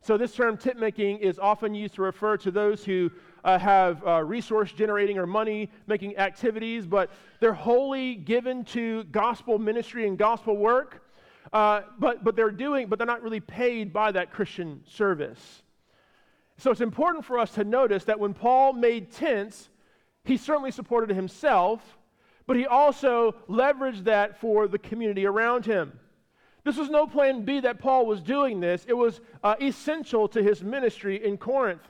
So, 0.05 0.17
this 0.17 0.35
term 0.35 0.57
tent 0.57 0.77
making 0.77 1.19
is 1.19 1.39
often 1.39 1.73
used 1.73 1.95
to 1.95 2.01
refer 2.01 2.35
to 2.35 2.51
those 2.51 2.83
who 2.83 3.09
uh, 3.45 3.57
have 3.57 4.05
uh, 4.05 4.21
resource 4.21 4.73
generating 4.73 5.17
or 5.17 5.25
money 5.25 5.69
making 5.87 6.17
activities, 6.17 6.85
but 6.85 7.09
they're 7.39 7.53
wholly 7.53 8.15
given 8.15 8.65
to 8.65 9.05
gospel 9.05 9.57
ministry 9.57 10.05
and 10.05 10.17
gospel 10.17 10.57
work. 10.57 11.07
Uh, 11.53 11.83
but, 11.99 12.21
but 12.25 12.35
they're 12.35 12.51
doing, 12.51 12.87
but 12.87 12.99
they're 12.99 13.07
not 13.07 13.21
really 13.23 13.39
paid 13.39 13.93
by 13.93 14.11
that 14.11 14.29
Christian 14.29 14.81
service. 14.85 15.63
So, 16.57 16.69
it's 16.69 16.81
important 16.81 17.23
for 17.23 17.39
us 17.39 17.51
to 17.51 17.63
notice 17.63 18.03
that 18.03 18.19
when 18.19 18.33
Paul 18.33 18.73
made 18.73 19.09
tents, 19.09 19.69
he 20.25 20.35
certainly 20.35 20.71
supported 20.71 21.15
himself, 21.15 21.97
but 22.45 22.57
he 22.57 22.65
also 22.65 23.35
leveraged 23.47 24.03
that 24.03 24.41
for 24.41 24.67
the 24.67 24.79
community 24.79 25.25
around 25.25 25.65
him. 25.65 25.97
This 26.63 26.77
was 26.77 26.89
no 26.89 27.07
plan 27.07 27.43
B 27.43 27.59
that 27.59 27.79
Paul 27.79 28.05
was 28.05 28.21
doing 28.21 28.59
this. 28.59 28.85
It 28.87 28.93
was 28.93 29.19
uh, 29.43 29.55
essential 29.61 30.27
to 30.29 30.41
his 30.41 30.63
ministry 30.63 31.23
in 31.23 31.37
Corinth. 31.37 31.81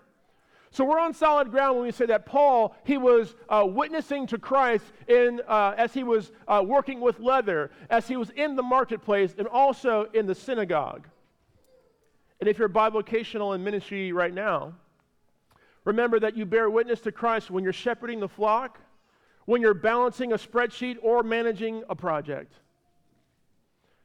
So 0.72 0.84
we're 0.84 1.00
on 1.00 1.13
solid 1.13 1.51
ground 1.51 1.75
when 1.77 1.86
we 1.86 1.92
say 1.92 2.08
that 2.08 2.25
Paul, 2.25 2.75
he 2.84 2.98
was 2.98 3.36
uh, 3.48 3.63
witnessing 3.68 4.25
to 4.27 4.39
Christ 4.39 4.86
in, 5.08 5.39
uh, 5.48 5.75
as 5.77 5.94
he 5.94 6.03
was 6.03 6.32
uh, 6.48 6.63
working 6.65 7.00
with 7.00 7.20
leather, 7.20 7.70
as 7.92 8.08
he 8.08 8.18
was 8.18 8.32
in 8.32 8.56
the 8.56 8.63
marketplace, 8.63 9.36
and 9.38 9.48
also 9.48 10.10
in 10.15 10.25
the 10.25 10.34
synagogue. 10.34 11.08
And 12.39 12.50
if 12.50 12.58
you're 12.58 12.70
bivocational 12.70 13.53
in 13.53 13.63
ministry 13.63 14.12
right 14.12 14.34
now, 14.34 14.74
remember 15.86 16.20
that 16.20 16.36
you 16.36 16.48
bear 16.48 16.68
witness 16.72 17.01
to 17.01 17.12
Christ 17.12 17.51
when 17.51 17.63
you're 17.63 17.72
shepherding 17.72 18.20
the 18.20 18.27
flock, 18.27 18.80
when 19.46 19.62
you're 19.62 19.75
balancing 19.75 20.34
a 20.34 20.38
spreadsheet, 20.38 20.98
or 21.03 21.22
managing 21.22 21.84
a 21.88 21.96
project. 21.96 22.51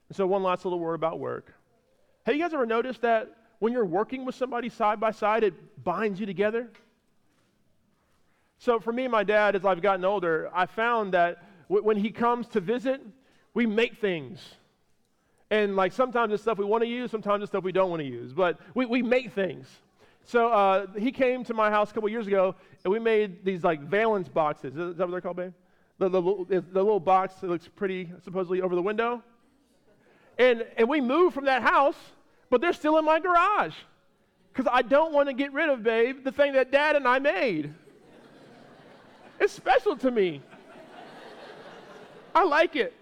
And 0.09 0.17
so, 0.17 0.27
one 0.27 0.43
last 0.43 0.65
little 0.65 0.79
word 0.79 0.95
about 0.95 1.19
work. 1.19 1.53
Have 2.25 2.35
you 2.35 2.43
guys 2.43 2.53
ever 2.53 2.67
noticed 2.67 3.03
that 3.03 3.35
when 3.59 3.73
you're 3.73 3.85
working 3.85 4.25
with 4.25 4.35
somebody 4.35 4.69
side 4.69 5.01
by 5.01 5.11
side, 5.11 5.45
it 5.45 5.85
binds 5.85 6.21
you 6.21 6.27
together? 6.27 6.69
So, 8.59 8.81
for 8.81 8.93
me 8.93 9.05
and 9.05 9.13
my 9.13 9.25
dad, 9.25 9.55
as 9.55 9.65
I've 9.65 9.83
gotten 9.83 10.05
older, 10.05 10.51
I 10.53 10.67
found 10.67 11.15
that 11.15 11.45
w- 11.69 11.85
when 11.85 11.97
he 11.97 12.11
comes 12.11 12.49
to 12.49 12.61
visit, 12.61 13.01
we 13.55 13.67
make 13.67 13.99
things. 13.99 14.41
And 15.51 15.77
like 15.77 15.93
sometimes 15.93 16.33
it's 16.33 16.43
stuff 16.43 16.59
we 16.59 16.65
want 16.65 16.83
to 16.83 16.89
use, 16.89 17.11
sometimes 17.11 17.43
it's 17.43 17.51
stuff 17.51 17.65
we 17.65 17.73
don't 17.73 17.89
want 17.91 18.01
to 18.01 18.07
use, 18.07 18.33
but 18.33 18.59
we, 18.75 18.85
we 18.85 19.03
make 19.03 19.33
things. 19.33 19.67
So 20.25 20.49
uh, 20.49 20.87
he 20.99 21.11
came 21.11 21.43
to 21.45 21.55
my 21.55 21.71
house 21.71 21.91
a 21.91 21.95
couple 21.95 22.11
years 22.11 22.27
ago, 22.27 22.55
and 22.85 22.93
we 22.93 22.99
made 22.99 23.45
these 23.45 23.65
like 23.65 23.81
valence 23.81 24.29
boxes. 24.29 24.77
Is 24.77 24.97
that 24.97 25.07
what 25.07 25.11
they're 25.11 25.21
called, 25.23 25.37
babe? 25.37 25.55
The, 25.99 26.11
the, 26.11 26.21
the, 26.21 26.61
the 26.61 26.83
little 26.83 27.01
box 27.01 27.37
that 27.37 27.49
looks 27.49 27.67
pretty, 27.67 28.13
supposedly 28.23 28.61
over 28.61 28.75
the 28.75 28.83
window. 28.83 29.23
And, 30.39 30.65
and 30.77 30.89
we 30.89 31.01
moved 31.01 31.35
from 31.35 31.47
that 31.47 31.63
house, 31.63 31.97
but 32.49 32.61
they're 32.61 32.73
still 32.73 32.97
in 32.99 33.05
my 33.05 33.19
garage 33.19 33.75
because 34.53 34.71
I 34.73 34.83
don't 34.83 35.13
want 35.13 35.29
to 35.29 35.35
get 35.35 35.53
rid 35.53 35.69
of, 35.69 35.83
babe, 35.83 36.25
the 36.25 36.33
thing 36.33 36.53
that 36.55 36.71
dad 36.71 36.97
and 36.97 37.07
I 37.07 37.19
made. 37.19 37.75
it's 39.41 39.53
special 39.53 39.97
to 39.99 40.11
me. 40.11 40.43
I 42.35 42.45
like 42.45 42.77
it. 42.77 42.95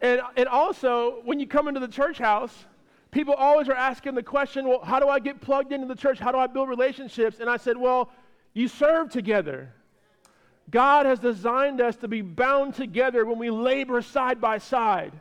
And, 0.00 0.20
and 0.36 0.48
also, 0.48 1.20
when 1.24 1.40
you 1.40 1.46
come 1.46 1.66
into 1.66 1.80
the 1.80 1.88
church 1.88 2.18
house, 2.18 2.66
people 3.10 3.34
always 3.34 3.68
are 3.68 3.74
asking 3.74 4.14
the 4.14 4.22
question, 4.22 4.68
well, 4.68 4.80
how 4.82 5.00
do 5.00 5.08
I 5.08 5.18
get 5.18 5.40
plugged 5.40 5.72
into 5.72 5.86
the 5.86 5.96
church? 5.96 6.18
How 6.18 6.30
do 6.30 6.38
I 6.38 6.46
build 6.46 6.68
relationships? 6.68 7.40
And 7.40 7.50
I 7.50 7.56
said, 7.56 7.76
well, 7.76 8.10
you 8.54 8.68
serve 8.68 9.10
together. 9.10 9.72
God 10.70 11.06
has 11.06 11.18
designed 11.18 11.80
us 11.80 11.96
to 11.96 12.08
be 12.08 12.20
bound 12.20 12.74
together 12.74 13.24
when 13.24 13.38
we 13.38 13.50
labor 13.50 14.02
side 14.02 14.40
by 14.40 14.58
side. 14.58 15.12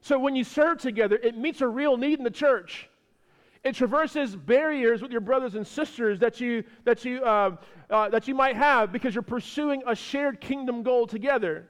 So 0.00 0.18
when 0.18 0.36
you 0.36 0.44
serve 0.44 0.78
together, 0.78 1.16
it 1.16 1.36
meets 1.36 1.60
a 1.60 1.68
real 1.68 1.96
need 1.96 2.18
in 2.18 2.24
the 2.24 2.30
church. 2.30 2.88
It 3.64 3.74
traverses 3.74 4.36
barriers 4.36 5.02
with 5.02 5.10
your 5.10 5.20
brothers 5.20 5.54
and 5.54 5.66
sisters 5.66 6.20
that 6.20 6.40
you, 6.40 6.64
that 6.84 7.04
you, 7.04 7.22
uh, 7.24 7.56
uh, 7.90 8.08
that 8.10 8.28
you 8.28 8.34
might 8.34 8.56
have 8.56 8.92
because 8.92 9.14
you're 9.14 9.22
pursuing 9.22 9.82
a 9.86 9.94
shared 9.94 10.40
kingdom 10.40 10.82
goal 10.82 11.06
together. 11.06 11.66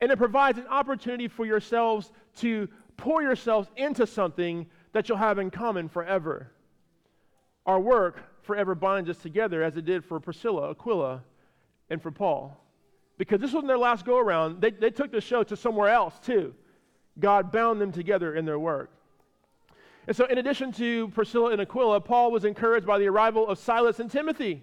And 0.00 0.10
it 0.10 0.16
provides 0.16 0.58
an 0.58 0.66
opportunity 0.68 1.28
for 1.28 1.44
yourselves 1.44 2.12
to 2.36 2.68
pour 2.96 3.22
yourselves 3.22 3.68
into 3.76 4.06
something 4.06 4.66
that 4.92 5.08
you'll 5.08 5.18
have 5.18 5.38
in 5.38 5.50
common 5.50 5.88
forever. 5.88 6.50
Our 7.66 7.80
work 7.80 8.22
forever 8.42 8.74
binds 8.74 9.10
us 9.10 9.18
together 9.18 9.62
as 9.62 9.76
it 9.76 9.84
did 9.84 10.04
for 10.04 10.18
Priscilla, 10.18 10.70
Aquila, 10.70 11.22
and 11.92 12.02
for 12.02 12.10
Paul. 12.10 12.58
Because 13.18 13.40
this 13.40 13.52
wasn't 13.52 13.68
their 13.68 13.78
last 13.78 14.04
go 14.04 14.18
around, 14.18 14.60
they, 14.60 14.70
they 14.70 14.90
took 14.90 15.12
the 15.12 15.20
show 15.20 15.44
to 15.44 15.56
somewhere 15.56 15.90
else 15.90 16.18
too. 16.18 16.54
God 17.20 17.52
bound 17.52 17.80
them 17.80 17.92
together 17.92 18.34
in 18.34 18.46
their 18.46 18.58
work. 18.58 18.90
And 20.08 20.16
so, 20.16 20.24
in 20.24 20.38
addition 20.38 20.72
to 20.72 21.08
Priscilla 21.08 21.52
and 21.52 21.60
Aquila, 21.60 22.00
Paul 22.00 22.32
was 22.32 22.44
encouraged 22.44 22.86
by 22.86 22.98
the 22.98 23.06
arrival 23.06 23.46
of 23.46 23.58
Silas 23.58 24.00
and 24.00 24.10
Timothy. 24.10 24.62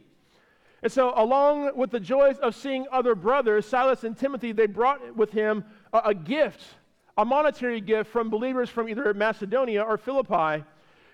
And 0.81 0.91
so, 0.91 1.13
along 1.15 1.77
with 1.77 1.91
the 1.91 1.99
joys 1.99 2.37
of 2.39 2.55
seeing 2.55 2.85
other 2.91 3.15
brothers, 3.15 3.65
Silas 3.65 4.03
and 4.03 4.17
Timothy, 4.17 4.51
they 4.51 4.65
brought 4.65 5.15
with 5.15 5.31
him 5.31 5.63
a, 5.93 5.99
a 6.05 6.13
gift, 6.13 6.61
a 7.17 7.23
monetary 7.23 7.79
gift 7.79 8.11
from 8.11 8.29
believers 8.29 8.69
from 8.69 8.89
either 8.89 9.13
Macedonia 9.13 9.81
or 9.81 9.97
Philippi, 9.97 10.65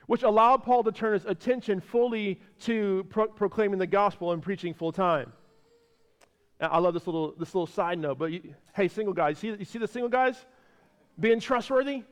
which 0.07 0.23
allowed 0.23 0.63
Paul 0.63 0.83
to 0.83 0.91
turn 0.91 1.13
his 1.13 1.25
attention 1.25 1.81
fully 1.81 2.39
to 2.61 3.05
pro- 3.09 3.27
proclaiming 3.27 3.79
the 3.79 3.87
gospel 3.87 4.31
and 4.31 4.41
preaching 4.41 4.73
full 4.73 4.91
time. 4.91 5.33
I 6.59 6.79
love 6.79 6.93
this 6.93 7.05
little, 7.05 7.33
this 7.37 7.53
little 7.53 7.67
side 7.67 7.99
note, 7.99 8.17
but 8.17 8.31
you, 8.31 8.55
hey, 8.73 8.87
single 8.87 9.13
guys, 9.13 9.43
you 9.43 9.53
see, 9.53 9.59
you 9.59 9.65
see 9.65 9.79
the 9.79 9.87
single 9.87 10.09
guys? 10.09 10.35
Being 11.19 11.39
trustworthy, 11.39 12.03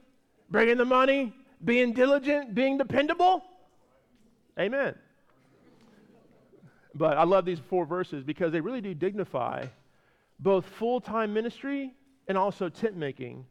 bringing 0.50 0.78
the 0.78 0.86
money, 0.86 1.34
being 1.64 1.94
diligent, 1.94 2.54
being 2.54 2.78
dependable. 2.78 3.44
Amen. 4.60 4.96
But 6.94 7.18
I 7.18 7.24
love 7.24 7.46
these 7.46 7.60
four 7.60 7.86
verses 7.86 8.24
because 8.24 8.52
they 8.52 8.62
really 8.62 8.82
do 8.82 8.94
dignify 8.94 9.66
both 10.40 10.66
full 10.66 11.00
time 11.00 11.34
ministry 11.34 11.94
and 12.28 12.38
also 12.38 12.70
tent 12.70 12.96
making. 12.96 13.46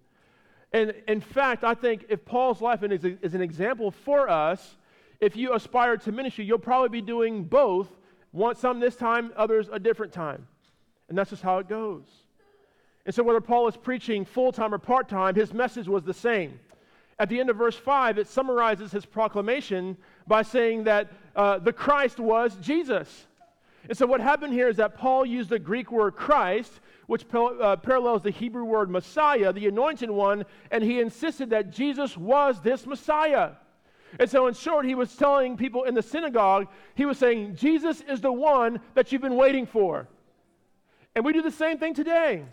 And 0.72 0.94
in 1.08 1.20
fact, 1.20 1.64
I 1.64 1.74
think 1.74 2.06
if 2.08 2.24
Paul's 2.24 2.60
life 2.60 2.82
is, 2.82 3.04
is 3.04 3.34
an 3.34 3.42
example 3.42 3.90
for 3.90 4.28
us, 4.28 4.76
if 5.20 5.36
you 5.36 5.54
aspire 5.54 5.96
to 5.98 6.12
ministry, 6.12 6.44
you'll 6.44 6.58
probably 6.58 6.88
be 6.88 7.02
doing 7.02 7.44
both 7.44 7.88
One, 8.30 8.56
some 8.56 8.80
this 8.80 8.96
time, 8.96 9.32
others 9.36 9.68
a 9.70 9.78
different 9.78 10.12
time. 10.12 10.46
And 11.12 11.18
that's 11.18 11.28
just 11.28 11.42
how 11.42 11.58
it 11.58 11.68
goes. 11.68 12.04
And 13.04 13.14
so, 13.14 13.22
whether 13.22 13.42
Paul 13.42 13.68
is 13.68 13.76
preaching 13.76 14.24
full 14.24 14.50
time 14.50 14.72
or 14.72 14.78
part 14.78 15.10
time, 15.10 15.34
his 15.34 15.52
message 15.52 15.86
was 15.86 16.04
the 16.04 16.14
same. 16.14 16.58
At 17.18 17.28
the 17.28 17.38
end 17.38 17.50
of 17.50 17.58
verse 17.58 17.76
5, 17.76 18.16
it 18.16 18.26
summarizes 18.26 18.90
his 18.90 19.04
proclamation 19.04 19.98
by 20.26 20.40
saying 20.40 20.84
that 20.84 21.12
uh, 21.36 21.58
the 21.58 21.70
Christ 21.70 22.18
was 22.18 22.56
Jesus. 22.62 23.26
And 23.90 23.98
so, 23.98 24.06
what 24.06 24.22
happened 24.22 24.54
here 24.54 24.70
is 24.70 24.78
that 24.78 24.96
Paul 24.96 25.26
used 25.26 25.50
the 25.50 25.58
Greek 25.58 25.92
word 25.92 26.16
Christ, 26.16 26.80
which 27.08 27.26
uh, 27.34 27.76
parallels 27.76 28.22
the 28.22 28.30
Hebrew 28.30 28.64
word 28.64 28.88
Messiah, 28.88 29.52
the 29.52 29.68
anointed 29.68 30.10
one, 30.10 30.46
and 30.70 30.82
he 30.82 30.98
insisted 30.98 31.50
that 31.50 31.70
Jesus 31.70 32.16
was 32.16 32.62
this 32.62 32.86
Messiah. 32.86 33.50
And 34.18 34.30
so, 34.30 34.46
in 34.46 34.54
short, 34.54 34.86
he 34.86 34.94
was 34.94 35.14
telling 35.14 35.58
people 35.58 35.84
in 35.84 35.92
the 35.92 36.02
synagogue, 36.02 36.68
he 36.94 37.04
was 37.04 37.18
saying, 37.18 37.56
Jesus 37.56 38.00
is 38.00 38.22
the 38.22 38.32
one 38.32 38.80
that 38.94 39.12
you've 39.12 39.20
been 39.20 39.36
waiting 39.36 39.66
for. 39.66 40.08
And 41.14 41.24
we 41.24 41.32
do 41.32 41.42
the 41.42 41.50
same 41.50 41.78
thing 41.78 41.94
today. 41.94 42.44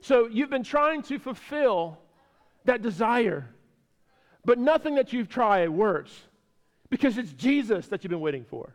So, 0.00 0.26
you've 0.26 0.50
been 0.50 0.64
trying 0.64 1.02
to 1.02 1.18
fulfill 1.18 1.98
that 2.64 2.82
desire, 2.82 3.48
but 4.44 4.58
nothing 4.58 4.96
that 4.96 5.12
you've 5.12 5.28
tried 5.28 5.68
works 5.68 6.12
because 6.90 7.18
it's 7.18 7.32
Jesus 7.32 7.86
that 7.88 8.02
you've 8.02 8.10
been 8.10 8.20
waiting 8.20 8.44
for. 8.44 8.74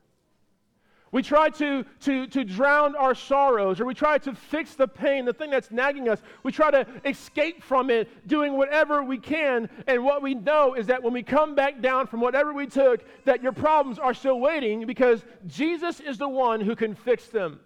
We 1.12 1.22
try 1.24 1.50
to, 1.52 1.86
to, 2.02 2.28
to 2.28 2.44
drown 2.44 2.96
our 2.96 3.16
sorrows, 3.16 3.80
or 3.80 3.86
we 3.86 3.94
try 3.94 4.18
to 4.18 4.34
fix 4.34 4.76
the 4.76 4.88
pain, 4.88 5.24
the 5.24 5.34
thing 5.34 5.50
that's 5.50 5.72
nagging 5.72 6.10
us. 6.10 6.22
We 6.44 6.52
try 6.52 6.70
to 6.72 6.86
escape 7.06 7.64
from 7.64 7.90
it, 7.90 8.28
doing 8.28 8.58
whatever 8.58 9.04
we 9.04 9.18
can. 9.18 9.70
And 9.88 10.04
what 10.04 10.22
we 10.22 10.36
know 10.36 10.74
is 10.74 10.88
that 10.88 11.02
when 11.02 11.14
we 11.14 11.24
come 11.24 11.56
back 11.56 11.82
down 11.82 12.08
from 12.08 12.20
whatever 12.20 12.54
we 12.54 12.68
took, 12.68 13.06
that 13.24 13.42
your 13.42 13.54
problems 13.54 14.00
are 14.00 14.14
still 14.14 14.40
waiting 14.40 14.86
because 14.86 15.24
Jesus 15.46 16.02
is 16.02 16.18
the 16.18 16.28
one 16.28 16.60
who 16.60 16.76
can 16.76 16.94
fix 16.94 17.28
them. 17.28 17.62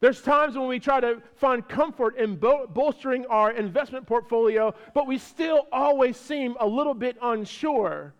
There's 0.00 0.20
times 0.20 0.56
when 0.56 0.68
we 0.68 0.78
try 0.78 1.00
to 1.00 1.22
find 1.36 1.66
comfort 1.66 2.16
in 2.16 2.36
bol- 2.36 2.66
bolstering 2.66 3.26
our 3.26 3.52
investment 3.52 4.06
portfolio, 4.06 4.74
but 4.94 5.06
we 5.06 5.18
still 5.18 5.66
always 5.72 6.16
seem 6.16 6.56
a 6.60 6.66
little 6.66 6.94
bit 6.94 7.16
unsure. 7.22 8.14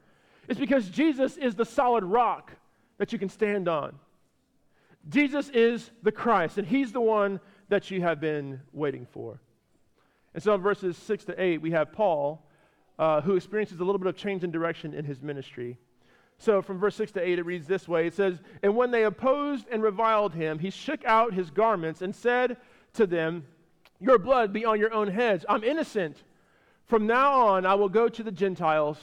It's 0.49 0.61
because 0.61 0.89
Jesus 0.89 1.37
is 1.37 1.55
the 1.55 1.65
solid 1.65 2.05
rock 2.05 2.53
that 2.99 3.13
you 3.13 3.19
can 3.19 3.29
stand 3.29 3.69
on. 3.69 3.99
Jesus 5.09 5.49
is 5.51 5.91
the 6.03 6.13
Christ, 6.13 6.59
and 6.59 6.67
He's 6.67 6.93
the 6.93 7.01
one 7.01 7.41
that 7.69 7.91
you 7.91 8.01
have 8.01 8.21
been 8.21 8.61
waiting 8.73 9.07
for. 9.13 9.41
And 10.35 10.43
so 10.43 10.55
in 10.55 10.61
verses 10.61 10.97
6 10.97 11.25
to 11.27 11.43
8, 11.43 11.63
we 11.63 11.71
have 11.73 11.93
Paul, 11.93 12.47
uh, 12.99 13.21
who 13.21 13.37
experiences 13.37 13.81
a 13.81 13.85
little 13.85 13.99
bit 13.99 14.09
of 14.09 14.17
change 14.17 14.45
in 14.45 14.51
direction 14.51 14.95
in 14.95 15.05
his 15.05 15.23
ministry. 15.23 15.79
So 16.39 16.61
from 16.61 16.79
verse 16.79 16.97
6 16.97 17.13
to 17.13 17.27
8, 17.27 17.39
it 17.39 17.47
reads 17.47 17.67
this 17.67 17.89
way 17.89 18.07
It 18.07 18.15
says, 18.15 18.39
And 18.63 18.77
when 18.77 18.91
they 18.91 19.05
opposed 19.05 19.67
and 19.71 19.83
reviled 19.83 20.35
him, 20.35 20.59
he 20.59 20.71
shook 20.71 21.05
out 21.05 21.35
his 21.35 21.51
garments 21.51 22.03
and 22.03 22.15
said 22.15 22.57
to 22.95 23.07
them, 23.07 23.45
Your 24.01 24.19
blood 24.19 24.53
be 24.53 24.65
on 24.65 24.79
your 24.79 24.93
own 24.93 25.09
heads. 25.09 25.45
I'm 25.49 25.65
innocent. 25.65 26.23
From 26.87 27.07
now 27.07 27.33
on, 27.49 27.67
I 27.67 27.75
will 27.75 27.89
go 27.89 28.09
to 28.09 28.23
the 28.23 28.31
Gentiles. 28.31 28.99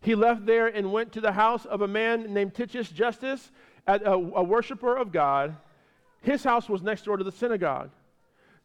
He 0.00 0.14
left 0.14 0.46
there 0.46 0.68
and 0.68 0.92
went 0.92 1.12
to 1.12 1.20
the 1.20 1.32
house 1.32 1.66
of 1.66 1.82
a 1.82 1.88
man 1.88 2.32
named 2.32 2.54
Titius 2.54 2.88
Justus, 2.88 3.50
a, 3.86 3.98
a 4.04 4.42
worshiper 4.42 4.96
of 4.96 5.12
God. 5.12 5.56
His 6.22 6.42
house 6.42 6.68
was 6.68 6.82
next 6.82 7.04
door 7.04 7.16
to 7.16 7.24
the 7.24 7.32
synagogue. 7.32 7.90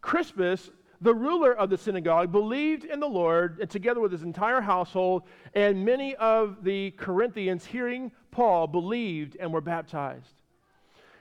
Crispus, 0.02 0.70
the 1.02 1.14
ruler 1.14 1.54
of 1.54 1.70
the 1.70 1.78
synagogue, 1.78 2.32
believed 2.32 2.86
in 2.86 3.00
the 3.00 3.08
Lord, 3.08 3.60
and 3.60 3.70
together 3.70 4.00
with 4.00 4.12
his 4.12 4.22
entire 4.22 4.62
household, 4.62 5.24
and 5.56 5.84
many 5.84 6.16
of 6.16 6.64
the 6.64 6.92
Corinthians, 6.92 7.66
hearing 7.66 8.12
Paul, 8.30 8.68
believed 8.68 9.36
and 9.40 9.52
were 9.52 9.62
baptized. 9.62 10.36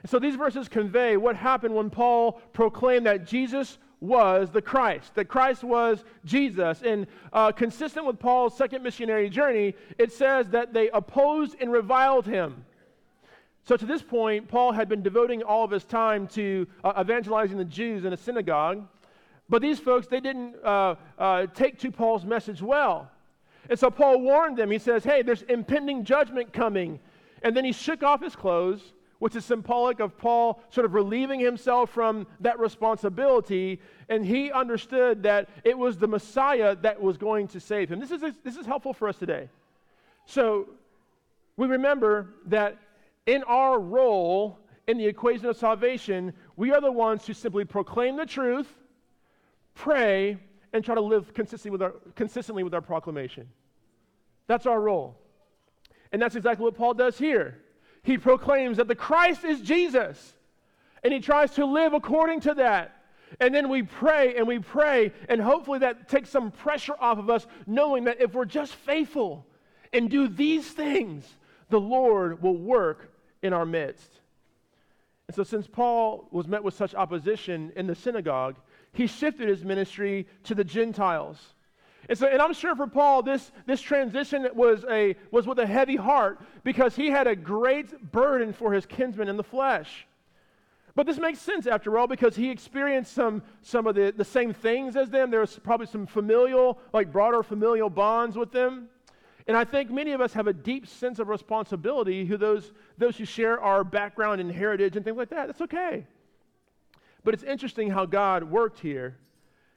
And 0.03 0.09
so 0.09 0.19
these 0.19 0.35
verses 0.35 0.67
convey 0.67 1.17
what 1.17 1.35
happened 1.35 1.75
when 1.75 1.89
Paul 1.89 2.33
proclaimed 2.53 3.05
that 3.07 3.25
Jesus 3.25 3.79
was 3.99 4.49
the 4.49 4.61
Christ, 4.61 5.13
that 5.15 5.25
Christ 5.25 5.63
was 5.63 6.03
Jesus. 6.25 6.81
And 6.81 7.05
uh, 7.33 7.51
consistent 7.51 8.05
with 8.05 8.19
Paul's 8.19 8.57
second 8.57 8.81
missionary 8.81 9.29
journey, 9.29 9.75
it 9.97 10.11
says 10.11 10.49
that 10.49 10.73
they 10.73 10.89
opposed 10.89 11.55
and 11.59 11.71
reviled 11.71 12.25
him. 12.25 12.65
So 13.63 13.77
to 13.77 13.85
this 13.85 14.01
point, 14.01 14.47
Paul 14.47 14.71
had 14.71 14.89
been 14.89 15.03
devoting 15.03 15.43
all 15.43 15.63
of 15.63 15.69
his 15.69 15.85
time 15.85 16.27
to 16.29 16.67
uh, 16.83 16.93
evangelizing 16.99 17.57
the 17.57 17.65
Jews 17.65 18.05
in 18.05 18.13
a 18.13 18.17
synagogue. 18.17 18.87
But 19.51 19.61
these 19.61 19.79
folks, 19.79 20.07
they 20.07 20.19
didn't 20.19 20.55
uh, 20.63 20.95
uh 21.19 21.45
take 21.53 21.77
to 21.79 21.91
Paul's 21.91 22.25
message 22.25 22.63
well. 22.63 23.11
And 23.69 23.77
so 23.77 23.91
Paul 23.91 24.21
warned 24.21 24.57
them. 24.57 24.71
He 24.71 24.79
says, 24.79 25.03
Hey, 25.03 25.21
there's 25.21 25.43
impending 25.43 26.03
judgment 26.03 26.51
coming. 26.51 26.99
And 27.43 27.55
then 27.55 27.65
he 27.65 27.71
shook 27.71 28.01
off 28.01 28.23
his 28.23 28.35
clothes 28.35 28.81
which 29.21 29.35
is 29.35 29.45
symbolic 29.45 29.99
of 29.99 30.17
Paul 30.17 30.59
sort 30.71 30.83
of 30.83 30.95
relieving 30.95 31.39
himself 31.39 31.91
from 31.91 32.25
that 32.39 32.59
responsibility. 32.59 33.79
And 34.09 34.25
he 34.25 34.51
understood 34.51 35.21
that 35.21 35.47
it 35.63 35.77
was 35.77 35.99
the 35.99 36.07
Messiah 36.07 36.75
that 36.77 36.99
was 36.99 37.19
going 37.19 37.47
to 37.49 37.59
save 37.59 37.91
him. 37.91 37.99
This 37.99 38.09
is, 38.09 38.21
this 38.43 38.57
is 38.57 38.65
helpful 38.65 38.93
for 38.93 39.07
us 39.07 39.17
today. 39.17 39.47
So 40.25 40.69
we 41.55 41.67
remember 41.67 42.29
that 42.47 42.79
in 43.27 43.43
our 43.43 43.79
role 43.79 44.57
in 44.87 44.97
the 44.97 45.05
equation 45.05 45.45
of 45.45 45.55
salvation, 45.55 46.33
we 46.55 46.71
are 46.71 46.81
the 46.81 46.91
ones 46.91 47.27
who 47.27 47.33
simply 47.33 47.63
proclaim 47.63 48.17
the 48.17 48.25
truth, 48.25 48.73
pray, 49.81 50.37
and 50.73 50.83
try 50.83 50.95
to 50.95 51.01
live 51.01 51.33
consistently 51.33 51.71
with 51.71 51.81
our, 51.81 51.93
consistently 52.15 52.63
with 52.63 52.73
our 52.73 52.81
proclamation. 52.81 53.47
That's 54.47 54.65
our 54.65 54.79
role. 54.79 55.17
And 56.11 56.21
that's 56.21 56.35
exactly 56.35 56.63
what 56.63 56.75
Paul 56.75 56.93
does 56.93 57.17
here 57.17 57.57
he 58.03 58.17
proclaims 58.17 58.77
that 58.77 58.87
the 58.87 58.95
Christ 58.95 59.43
is 59.43 59.61
Jesus. 59.61 60.33
And 61.03 61.13
he 61.13 61.19
tries 61.19 61.51
to 61.55 61.65
live 61.65 61.93
according 61.93 62.41
to 62.41 62.53
that. 62.55 62.97
And 63.39 63.55
then 63.55 63.69
we 63.69 63.83
pray 63.83 64.35
and 64.35 64.47
we 64.47 64.59
pray, 64.59 65.13
and 65.29 65.41
hopefully 65.41 65.79
that 65.79 66.09
takes 66.09 66.29
some 66.29 66.51
pressure 66.51 66.95
off 66.99 67.17
of 67.17 67.29
us, 67.29 67.47
knowing 67.65 68.03
that 68.05 68.19
if 68.19 68.33
we're 68.33 68.45
just 68.45 68.75
faithful 68.75 69.45
and 69.93 70.09
do 70.09 70.27
these 70.27 70.67
things, 70.67 71.25
the 71.69 71.79
Lord 71.79 72.43
will 72.43 72.57
work 72.57 73.13
in 73.41 73.53
our 73.53 73.65
midst. 73.65 74.19
And 75.27 75.35
so, 75.35 75.43
since 75.43 75.65
Paul 75.65 76.27
was 76.29 76.45
met 76.45 76.61
with 76.61 76.73
such 76.73 76.93
opposition 76.93 77.71
in 77.77 77.87
the 77.87 77.95
synagogue, 77.95 78.57
he 78.93 79.07
shifted 79.07 79.47
his 79.47 79.63
ministry 79.63 80.27
to 80.43 80.55
the 80.55 80.63
Gentiles. 80.63 81.37
And 82.09 82.17
so, 82.17 82.27
and 82.27 82.41
I'm 82.41 82.53
sure 82.53 82.75
for 82.75 82.87
Paul, 82.87 83.21
this, 83.21 83.51
this 83.65 83.79
transition 83.81 84.47
was, 84.53 84.83
a, 84.89 85.15
was 85.31 85.47
with 85.47 85.59
a 85.59 85.67
heavy 85.67 85.95
heart 85.95 86.41
because 86.63 86.95
he 86.95 87.09
had 87.09 87.27
a 87.27 87.35
great 87.35 88.11
burden 88.11 88.53
for 88.53 88.73
his 88.73 88.85
kinsmen 88.85 89.29
in 89.29 89.37
the 89.37 89.43
flesh. 89.43 90.07
But 90.93 91.05
this 91.05 91.17
makes 91.17 91.39
sense 91.39 91.67
after 91.67 91.97
all 91.97 92.07
because 92.07 92.35
he 92.35 92.49
experienced 92.49 93.13
some, 93.13 93.43
some 93.61 93.87
of 93.87 93.95
the, 93.95 94.13
the 94.15 94.25
same 94.25 94.53
things 94.53 94.97
as 94.97 95.09
them. 95.09 95.31
There 95.31 95.39
was 95.39 95.57
probably 95.63 95.85
some 95.85 96.05
familial, 96.05 96.79
like 96.91 97.13
broader 97.13 97.43
familial 97.43 97.89
bonds 97.89 98.35
with 98.35 98.51
them. 98.51 98.89
And 99.47 99.55
I 99.55 99.63
think 99.63 99.89
many 99.89 100.11
of 100.11 100.21
us 100.21 100.33
have 100.33 100.47
a 100.47 100.53
deep 100.53 100.87
sense 100.87 101.19
of 101.19 101.29
responsibility 101.29 102.25
who 102.25 102.35
those, 102.35 102.73
those 102.97 103.15
who 103.15 103.25
share 103.25 103.59
our 103.61 103.83
background 103.83 104.41
and 104.41 104.51
heritage 104.51 104.95
and 104.95 105.05
things 105.05 105.17
like 105.17 105.29
that. 105.29 105.47
That's 105.47 105.61
okay. 105.61 106.05
But 107.23 107.33
it's 107.33 107.43
interesting 107.43 107.89
how 107.89 108.05
God 108.05 108.43
worked 108.43 108.79
here 108.79 109.17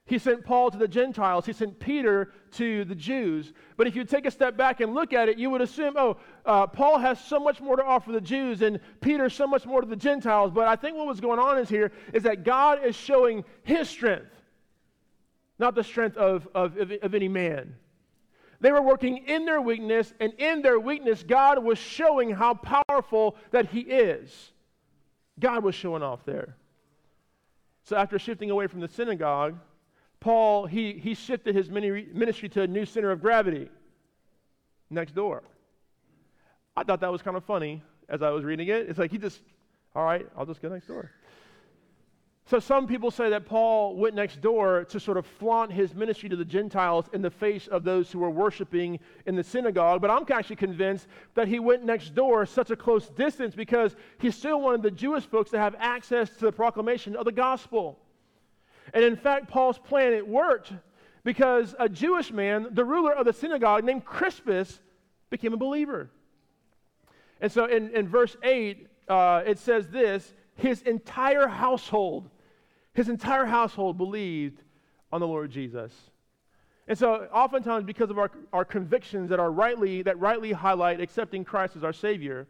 he 0.06 0.18
sent 0.18 0.44
Paul 0.44 0.70
to 0.70 0.76
the 0.76 0.88
Gentiles. 0.88 1.46
He 1.46 1.54
sent 1.54 1.78
Peter 1.78 2.30
to 2.52 2.84
the 2.84 2.94
Jews. 2.94 3.54
But 3.78 3.86
if 3.86 3.96
you 3.96 4.04
take 4.04 4.26
a 4.26 4.30
step 4.30 4.54
back 4.54 4.80
and 4.80 4.92
look 4.92 5.14
at 5.14 5.30
it, 5.30 5.38
you 5.38 5.48
would 5.48 5.62
assume, 5.62 5.94
oh, 5.96 6.18
uh, 6.44 6.66
Paul 6.66 6.98
has 6.98 7.18
so 7.18 7.40
much 7.40 7.60
more 7.60 7.76
to 7.76 7.82
offer 7.82 8.12
the 8.12 8.20
Jews 8.20 8.60
and 8.60 8.80
Peter 9.00 9.30
so 9.30 9.46
much 9.46 9.64
more 9.64 9.80
to 9.80 9.86
the 9.86 9.96
Gentiles. 9.96 10.50
But 10.50 10.68
I 10.68 10.76
think 10.76 10.96
what 10.96 11.06
was 11.06 11.20
going 11.20 11.38
on 11.38 11.58
is 11.58 11.70
here 11.70 11.90
is 12.12 12.24
that 12.24 12.44
God 12.44 12.84
is 12.84 12.94
showing 12.94 13.44
his 13.62 13.88
strength, 13.88 14.30
not 15.58 15.74
the 15.74 15.84
strength 15.84 16.18
of, 16.18 16.46
of, 16.54 16.76
of, 16.76 16.92
of 17.02 17.14
any 17.14 17.28
man. 17.28 17.74
They 18.60 18.72
were 18.72 18.82
working 18.82 19.24
in 19.26 19.46
their 19.46 19.60
weakness, 19.60 20.12
and 20.20 20.34
in 20.34 20.60
their 20.60 20.78
weakness, 20.78 21.22
God 21.22 21.64
was 21.64 21.78
showing 21.78 22.30
how 22.30 22.54
powerful 22.54 23.36
that 23.52 23.70
he 23.70 23.80
is. 23.80 24.52
God 25.40 25.64
was 25.64 25.74
showing 25.74 26.02
off 26.02 26.24
there. 26.26 26.56
So 27.84 27.96
after 27.96 28.18
shifting 28.18 28.50
away 28.50 28.66
from 28.66 28.80
the 28.80 28.88
synagogue, 28.88 29.56
Paul, 30.20 30.66
he, 30.66 30.94
he 30.94 31.14
shifted 31.14 31.54
his 31.54 31.70
ministry 31.70 32.48
to 32.48 32.62
a 32.62 32.66
new 32.66 32.86
center 32.86 33.10
of 33.10 33.20
gravity 33.20 33.68
next 34.88 35.14
door. 35.14 35.42
I 36.76 36.82
thought 36.82 37.00
that 37.00 37.12
was 37.12 37.20
kind 37.20 37.36
of 37.36 37.44
funny 37.44 37.82
as 38.08 38.22
I 38.22 38.30
was 38.30 38.42
reading 38.42 38.68
it. 38.68 38.88
It's 38.88 38.98
like 38.98 39.10
he 39.10 39.18
just, 39.18 39.40
all 39.94 40.04
right, 40.04 40.26
I'll 40.36 40.46
just 40.46 40.62
go 40.62 40.68
next 40.70 40.86
door. 40.86 41.10
So 42.54 42.60
some 42.60 42.86
people 42.86 43.10
say 43.10 43.30
that 43.30 43.46
Paul 43.46 43.96
went 43.96 44.14
next 44.14 44.40
door 44.40 44.84
to 44.84 45.00
sort 45.00 45.16
of 45.16 45.26
flaunt 45.26 45.72
his 45.72 45.92
ministry 45.92 46.28
to 46.28 46.36
the 46.36 46.44
Gentiles 46.44 47.06
in 47.12 47.20
the 47.20 47.28
face 47.28 47.66
of 47.66 47.82
those 47.82 48.12
who 48.12 48.20
were 48.20 48.30
worshiping 48.30 49.00
in 49.26 49.34
the 49.34 49.42
synagogue. 49.42 50.00
But 50.00 50.12
I'm 50.12 50.24
actually 50.30 50.54
convinced 50.54 51.08
that 51.34 51.48
he 51.48 51.58
went 51.58 51.82
next 51.82 52.14
door 52.14 52.46
such 52.46 52.70
a 52.70 52.76
close 52.76 53.08
distance 53.08 53.56
because 53.56 53.96
he 54.20 54.30
still 54.30 54.60
wanted 54.60 54.84
the 54.84 54.92
Jewish 54.92 55.24
folks 55.24 55.50
to 55.50 55.58
have 55.58 55.74
access 55.80 56.30
to 56.30 56.44
the 56.44 56.52
proclamation 56.52 57.16
of 57.16 57.24
the 57.24 57.32
gospel. 57.32 57.98
And 58.92 59.02
in 59.02 59.16
fact, 59.16 59.48
Paul's 59.48 59.78
plan, 59.78 60.12
it 60.12 60.24
worked 60.24 60.72
because 61.24 61.74
a 61.80 61.88
Jewish 61.88 62.30
man, 62.30 62.68
the 62.70 62.84
ruler 62.84 63.14
of 63.14 63.26
the 63.26 63.32
synagogue 63.32 63.82
named 63.82 64.04
Crispus, 64.04 64.78
became 65.28 65.54
a 65.54 65.56
believer. 65.56 66.08
And 67.40 67.50
so 67.50 67.64
in, 67.64 67.90
in 67.96 68.06
verse 68.06 68.36
8, 68.44 68.86
uh, 69.08 69.42
it 69.44 69.58
says 69.58 69.88
this 69.88 70.32
his 70.54 70.82
entire 70.82 71.48
household, 71.48 72.30
his 72.94 73.08
entire 73.08 73.44
household 73.44 73.98
believed 73.98 74.62
on 75.12 75.20
the 75.20 75.26
Lord 75.26 75.50
Jesus. 75.50 75.92
And 76.86 76.98
so 76.98 77.28
oftentimes 77.32 77.84
because 77.84 78.10
of 78.10 78.18
our, 78.18 78.30
our 78.52 78.64
convictions 78.64 79.30
that 79.30 79.40
are 79.40 79.50
rightly 79.50 80.02
that 80.02 80.18
rightly 80.18 80.52
highlight 80.52 81.00
accepting 81.00 81.44
Christ 81.44 81.76
as 81.76 81.84
our 81.84 81.92
Savior, 81.92 82.46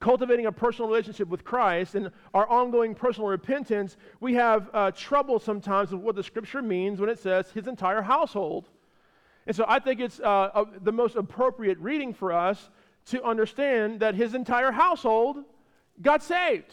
cultivating 0.00 0.46
a 0.46 0.52
personal 0.52 0.88
relationship 0.88 1.28
with 1.28 1.44
Christ 1.44 1.94
and 1.94 2.10
our 2.34 2.48
ongoing 2.48 2.94
personal 2.94 3.28
repentance, 3.28 3.96
we 4.20 4.34
have 4.34 4.70
uh, 4.72 4.90
trouble 4.92 5.38
sometimes 5.38 5.90
with 5.92 6.00
what 6.00 6.16
the 6.16 6.22
scripture 6.22 6.62
means 6.62 7.00
when 7.00 7.08
it 7.08 7.18
says 7.18 7.50
his 7.50 7.66
entire 7.66 8.02
household. 8.02 8.68
And 9.46 9.56
so 9.56 9.64
I 9.66 9.78
think 9.78 10.00
it's 10.00 10.20
uh, 10.20 10.50
uh, 10.54 10.64
the 10.82 10.92
most 10.92 11.16
appropriate 11.16 11.78
reading 11.78 12.12
for 12.12 12.32
us 12.32 12.70
to 13.06 13.22
understand 13.24 14.00
that 14.00 14.14
his 14.14 14.34
entire 14.34 14.70
household 14.70 15.44
got 16.02 16.22
saved. 16.22 16.72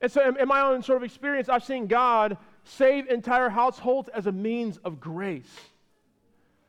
And 0.00 0.10
so, 0.10 0.34
in, 0.34 0.48
my 0.48 0.62
own 0.62 0.82
sort 0.82 0.96
of 0.96 1.02
experience, 1.02 1.48
I've 1.48 1.64
seen 1.64 1.86
God 1.86 2.38
save 2.64 3.08
entire 3.08 3.50
households 3.50 4.08
as 4.08 4.26
a 4.26 4.32
means 4.32 4.78
of 4.78 4.98
grace. 5.00 5.60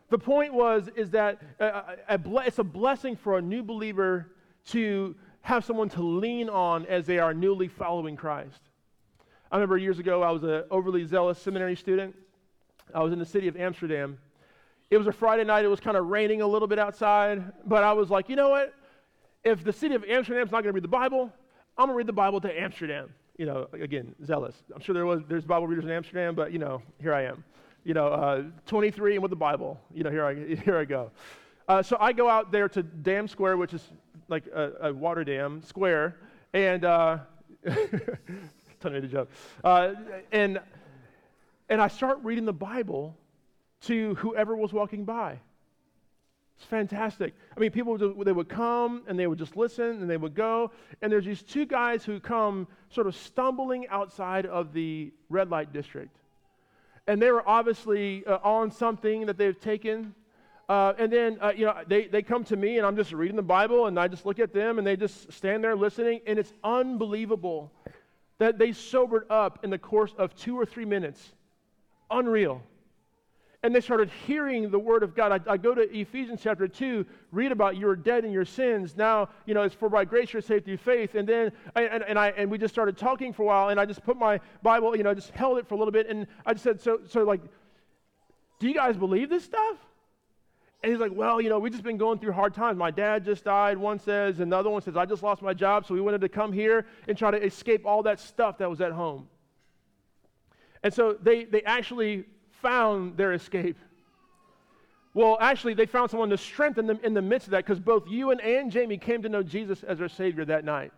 The 0.09 0.17
point 0.17 0.53
was 0.53 0.89
is 0.95 1.11
that 1.11 1.41
uh, 1.59 1.95
a, 2.09 2.19
a, 2.19 2.37
it's 2.45 2.59
a 2.59 2.63
blessing 2.63 3.15
for 3.15 3.37
a 3.37 3.41
new 3.41 3.63
believer 3.63 4.27
to 4.67 5.15
have 5.41 5.63
someone 5.63 5.89
to 5.89 6.03
lean 6.03 6.49
on 6.49 6.85
as 6.85 7.05
they 7.05 7.19
are 7.19 7.33
newly 7.33 7.67
following 7.67 8.15
Christ. 8.15 8.61
I 9.51 9.55
remember 9.55 9.77
years 9.77 9.99
ago, 9.99 10.21
I 10.21 10.31
was 10.31 10.43
an 10.43 10.63
overly 10.69 11.05
zealous 11.05 11.39
seminary 11.39 11.75
student. 11.75 12.15
I 12.93 13.01
was 13.01 13.13
in 13.13 13.19
the 13.19 13.25
city 13.25 13.47
of 13.47 13.55
Amsterdam. 13.55 14.17
It 14.89 14.97
was 14.97 15.07
a 15.07 15.11
Friday 15.13 15.45
night. 15.45 15.63
It 15.63 15.69
was 15.69 15.79
kind 15.79 15.95
of 15.95 16.07
raining 16.07 16.41
a 16.41 16.47
little 16.47 16.67
bit 16.67 16.77
outside. 16.77 17.43
But 17.65 17.83
I 17.83 17.93
was 17.93 18.09
like, 18.09 18.27
you 18.27 18.35
know 18.35 18.49
what? 18.49 18.73
If 19.43 19.63
the 19.63 19.73
city 19.73 19.95
of 19.95 20.03
Amsterdam's 20.03 20.51
not 20.51 20.63
going 20.63 20.73
to 20.73 20.73
read 20.73 20.83
the 20.83 20.89
Bible, 20.89 21.31
I'm 21.77 21.87
going 21.87 21.93
to 21.93 21.97
read 21.97 22.07
the 22.07 22.13
Bible 22.13 22.41
to 22.41 22.61
Amsterdam. 22.61 23.13
You 23.41 23.47
know, 23.47 23.67
again, 23.73 24.13
zealous. 24.23 24.53
I'm 24.71 24.81
sure 24.81 24.93
there 24.93 25.07
was 25.07 25.23
there's 25.27 25.45
Bible 25.45 25.65
readers 25.65 25.85
in 25.85 25.89
Amsterdam, 25.89 26.35
but 26.35 26.51
you 26.51 26.59
know, 26.59 26.79
here 27.01 27.11
I 27.11 27.23
am. 27.23 27.43
You 27.83 27.95
know, 27.95 28.05
uh, 28.09 28.43
23 28.67 29.15
and 29.15 29.23
with 29.23 29.31
the 29.31 29.35
Bible. 29.35 29.81
You 29.91 30.03
know, 30.03 30.11
here 30.11 30.23
I 30.23 30.35
here 30.63 30.77
I 30.77 30.85
go. 30.85 31.09
Uh, 31.67 31.81
so 31.81 31.97
I 31.99 32.13
go 32.13 32.29
out 32.29 32.51
there 32.51 32.69
to 32.69 32.83
Dam 32.83 33.27
Square, 33.27 33.57
which 33.57 33.73
is 33.73 33.81
like 34.27 34.45
a, 34.53 34.89
a 34.89 34.93
water 34.93 35.23
dam 35.23 35.63
square, 35.63 36.17
and 36.53 36.85
uh, 36.85 37.17
tell 38.79 38.91
joke. 39.07 39.31
Uh, 39.63 39.93
and 40.31 40.59
and 41.67 41.81
I 41.81 41.87
start 41.87 42.19
reading 42.21 42.45
the 42.45 42.53
Bible 42.53 43.17
to 43.85 44.13
whoever 44.19 44.55
was 44.55 44.71
walking 44.71 45.03
by. 45.03 45.39
It's 46.61 46.69
fantastic. 46.69 47.33
I 47.57 47.59
mean, 47.59 47.71
people 47.71 47.97
would, 47.97 48.23
they 48.23 48.31
would 48.31 48.47
come 48.47 49.01
and 49.07 49.17
they 49.17 49.25
would 49.25 49.39
just 49.39 49.57
listen 49.57 49.83
and 49.83 50.07
they 50.07 50.17
would 50.17 50.35
go. 50.35 50.69
And 51.01 51.11
there's 51.11 51.25
these 51.25 51.41
two 51.41 51.65
guys 51.65 52.05
who 52.05 52.19
come 52.19 52.67
sort 52.91 53.07
of 53.07 53.15
stumbling 53.15 53.87
outside 53.87 54.45
of 54.45 54.71
the 54.71 55.11
red 55.27 55.49
light 55.49 55.73
district. 55.73 56.15
And 57.07 57.19
they 57.19 57.31
were 57.31 57.41
obviously 57.49 58.23
uh, 58.27 58.37
on 58.43 58.69
something 58.69 59.25
that 59.25 59.39
they've 59.39 59.59
taken. 59.59 60.13
Uh, 60.69 60.93
and 60.99 61.11
then, 61.11 61.39
uh, 61.41 61.51
you 61.55 61.65
know, 61.65 61.75
they, 61.87 62.05
they 62.05 62.21
come 62.21 62.43
to 62.43 62.55
me 62.55 62.77
and 62.77 62.85
I'm 62.85 62.95
just 62.95 63.11
reading 63.11 63.37
the 63.37 63.41
Bible 63.41 63.87
and 63.87 63.99
I 63.99 64.07
just 64.07 64.27
look 64.27 64.37
at 64.37 64.53
them 64.53 64.77
and 64.77 64.85
they 64.85 64.95
just 64.95 65.33
stand 65.33 65.63
there 65.63 65.75
listening. 65.75 66.21
And 66.27 66.37
it's 66.37 66.53
unbelievable 66.63 67.71
that 68.37 68.59
they 68.59 68.71
sobered 68.71 69.25
up 69.31 69.63
in 69.63 69.71
the 69.71 69.79
course 69.79 70.13
of 70.15 70.35
two 70.35 70.59
or 70.59 70.67
three 70.67 70.85
minutes. 70.85 71.33
Unreal 72.11 72.61
and 73.63 73.75
they 73.75 73.81
started 73.81 74.09
hearing 74.25 74.71
the 74.71 74.79
word 74.79 75.03
of 75.03 75.15
God. 75.15 75.31
I, 75.47 75.51
I, 75.51 75.57
go 75.57 75.75
to 75.75 75.81
Ephesians 75.95 76.39
chapter 76.41 76.67
2, 76.67 77.05
read 77.31 77.51
about 77.51 77.77
you 77.77 77.87
are 77.87 77.95
dead 77.95 78.25
in 78.25 78.31
your 78.31 78.45
sins. 78.45 78.97
Now, 78.97 79.29
you 79.45 79.53
know, 79.53 79.61
it's 79.61 79.75
for 79.75 79.87
by 79.87 80.03
grace 80.03 80.33
you're 80.33 80.41
saved 80.41 80.65
through 80.65 80.77
faith. 80.77 81.13
And 81.13 81.27
then, 81.29 81.51
I, 81.75 81.83
and, 81.83 82.03
and, 82.03 82.17
I, 82.17 82.29
and 82.29 82.49
we 82.49 82.57
just 82.57 82.73
started 82.73 82.97
talking 82.97 83.33
for 83.33 83.43
a 83.43 83.45
while, 83.45 83.69
and 83.69 83.79
I 83.79 83.85
just 83.85 84.03
put 84.03 84.17
my 84.17 84.39
Bible, 84.63 84.95
you 84.95 85.03
know, 85.03 85.13
just 85.13 85.29
held 85.31 85.59
it 85.59 85.67
for 85.67 85.75
a 85.75 85.77
little 85.77 85.91
bit, 85.91 86.09
and 86.09 86.25
I 86.45 86.53
just 86.53 86.63
said, 86.63 86.81
so, 86.81 87.01
so 87.07 87.23
like, 87.23 87.41
do 88.59 88.67
you 88.67 88.73
guys 88.73 88.97
believe 88.97 89.29
this 89.29 89.43
stuff? 89.43 89.77
And 90.83 90.91
he's 90.91 90.99
like, 90.99 91.11
well, 91.13 91.39
you 91.39 91.49
know, 91.49 91.59
we've 91.59 91.71
just 91.71 91.83
been 91.83 91.97
going 91.97 92.17
through 92.17 92.31
hard 92.31 92.55
times. 92.55 92.79
My 92.79 92.89
dad 92.89 93.23
just 93.23 93.43
died, 93.43 93.77
one 93.77 93.99
says, 93.99 94.39
and 94.39 94.51
the 94.51 94.57
other 94.57 94.71
one 94.71 94.81
says, 94.81 94.97
I 94.97 95.05
just 95.05 95.21
lost 95.21 95.43
my 95.43 95.53
job, 95.53 95.85
so 95.85 95.93
we 95.93 96.01
wanted 96.01 96.21
to 96.21 96.29
come 96.29 96.51
here 96.51 96.87
and 97.07 97.15
try 97.15 97.29
to 97.29 97.43
escape 97.43 97.85
all 97.85 98.01
that 98.03 98.19
stuff 98.19 98.57
that 98.57 98.67
was 98.67 98.81
at 98.81 98.91
home. 98.91 99.27
And 100.81 100.91
so 100.91 101.15
they, 101.21 101.43
they 101.43 101.61
actually 101.61 102.25
found 102.61 103.17
their 103.17 103.33
escape. 103.33 103.77
Well, 105.13 105.37
actually, 105.41 105.73
they 105.73 105.85
found 105.85 106.09
someone 106.09 106.29
to 106.29 106.37
strengthen 106.37 106.87
them 106.87 106.99
in 107.03 107.13
the 107.13 107.21
midst 107.21 107.47
of 107.47 107.51
that 107.51 107.65
because 107.65 107.79
both 107.79 108.07
Hugh 108.07 108.31
and, 108.31 108.39
and 108.39 108.71
Jamie 108.71 108.97
came 108.97 109.21
to 109.23 109.29
know 109.29 109.43
Jesus 109.43 109.83
as 109.83 109.99
their 109.99 110.07
Savior 110.07 110.45
that 110.45 110.63
night. 110.63 110.91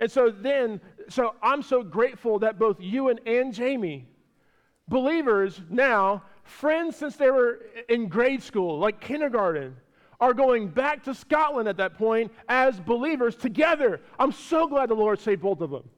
And 0.00 0.10
so 0.10 0.30
then, 0.30 0.80
so 1.08 1.34
I'm 1.42 1.62
so 1.62 1.82
grateful 1.82 2.38
that 2.40 2.58
both 2.58 2.80
Hugh 2.80 3.08
and, 3.10 3.20
and 3.26 3.54
Jamie, 3.54 4.08
believers 4.88 5.60
now, 5.68 6.22
friends 6.42 6.96
since 6.96 7.16
they 7.16 7.30
were 7.30 7.60
in 7.88 8.08
grade 8.08 8.42
school, 8.42 8.78
like 8.78 9.00
kindergarten, 9.00 9.76
are 10.20 10.34
going 10.34 10.68
back 10.68 11.04
to 11.04 11.14
Scotland 11.14 11.68
at 11.68 11.76
that 11.76 11.96
point 11.96 12.32
as 12.48 12.80
believers 12.80 13.36
together. 13.36 14.00
I'm 14.18 14.32
so 14.32 14.66
glad 14.66 14.90
the 14.90 14.94
Lord 14.94 15.20
saved 15.20 15.42
both 15.42 15.60
of 15.60 15.70
them. 15.70 15.88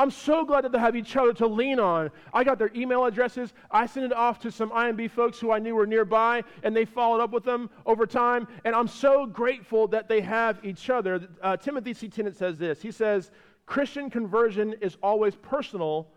I'm 0.00 0.10
so 0.10 0.46
glad 0.46 0.64
that 0.64 0.72
they 0.72 0.78
have 0.78 0.96
each 0.96 1.14
other 1.14 1.34
to 1.34 1.46
lean 1.46 1.78
on. 1.78 2.10
I 2.32 2.42
got 2.42 2.58
their 2.58 2.70
email 2.74 3.04
addresses. 3.04 3.52
I 3.70 3.84
sent 3.84 4.06
it 4.06 4.14
off 4.14 4.38
to 4.38 4.50
some 4.50 4.70
IMB 4.70 5.10
folks 5.10 5.38
who 5.38 5.52
I 5.52 5.58
knew 5.58 5.74
were 5.74 5.86
nearby, 5.86 6.42
and 6.62 6.74
they 6.74 6.86
followed 6.86 7.20
up 7.20 7.32
with 7.32 7.44
them 7.44 7.68
over 7.84 8.06
time. 8.06 8.48
And 8.64 8.74
I'm 8.74 8.88
so 8.88 9.26
grateful 9.26 9.86
that 9.88 10.08
they 10.08 10.22
have 10.22 10.58
each 10.64 10.88
other. 10.88 11.28
Uh, 11.42 11.58
Timothy 11.58 11.92
C. 11.92 12.08
Tennent 12.08 12.34
says 12.34 12.56
this 12.56 12.80
He 12.80 12.90
says, 12.90 13.30
Christian 13.66 14.08
conversion 14.08 14.74
is 14.80 14.96
always 15.02 15.34
personal, 15.36 16.08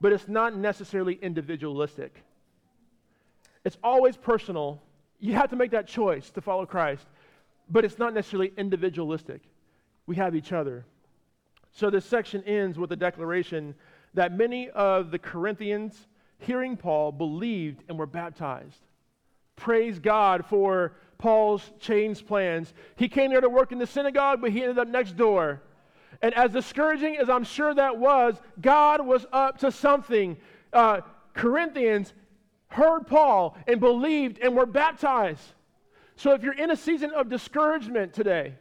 but 0.00 0.12
it's 0.12 0.26
not 0.26 0.56
necessarily 0.56 1.14
individualistic. 1.22 2.24
It's 3.64 3.78
always 3.84 4.16
personal. 4.16 4.82
You 5.20 5.34
have 5.34 5.50
to 5.50 5.56
make 5.56 5.70
that 5.70 5.86
choice 5.86 6.28
to 6.30 6.40
follow 6.40 6.66
Christ, 6.66 7.06
but 7.70 7.84
it's 7.84 8.00
not 8.00 8.14
necessarily 8.14 8.52
individualistic. 8.56 9.42
We 10.08 10.16
have 10.16 10.34
each 10.34 10.52
other. 10.52 10.84
So 11.72 11.90
this 11.90 12.04
section 12.04 12.42
ends 12.44 12.78
with 12.78 12.92
a 12.92 12.96
declaration 12.96 13.74
that 14.14 14.36
many 14.36 14.68
of 14.70 15.10
the 15.10 15.18
Corinthians, 15.18 16.06
hearing 16.38 16.76
Paul, 16.76 17.12
believed 17.12 17.82
and 17.88 17.98
were 17.98 18.06
baptized. 18.06 18.80
Praise 19.56 19.98
God 19.98 20.44
for 20.46 20.92
Paul's 21.18 21.72
changed 21.80 22.26
plans. 22.26 22.74
He 22.96 23.08
came 23.08 23.30
there 23.30 23.40
to 23.40 23.48
work 23.48 23.72
in 23.72 23.78
the 23.78 23.86
synagogue, 23.86 24.40
but 24.40 24.50
he 24.50 24.60
ended 24.60 24.78
up 24.78 24.88
next 24.88 25.16
door. 25.16 25.62
And 26.20 26.34
as 26.34 26.52
discouraging 26.52 27.16
as 27.16 27.28
I'm 27.28 27.44
sure 27.44 27.74
that 27.74 27.96
was, 27.96 28.36
God 28.60 29.04
was 29.04 29.26
up 29.32 29.58
to 29.58 29.72
something. 29.72 30.36
Uh, 30.72 31.00
Corinthians 31.34 32.12
heard 32.68 33.06
Paul 33.06 33.56
and 33.66 33.80
believed 33.80 34.38
and 34.38 34.56
were 34.56 34.66
baptized. 34.66 35.54
So 36.16 36.32
if 36.32 36.42
you're 36.42 36.52
in 36.52 36.70
a 36.70 36.76
season 36.76 37.10
of 37.12 37.28
discouragement 37.28 38.12
today, 38.12 38.54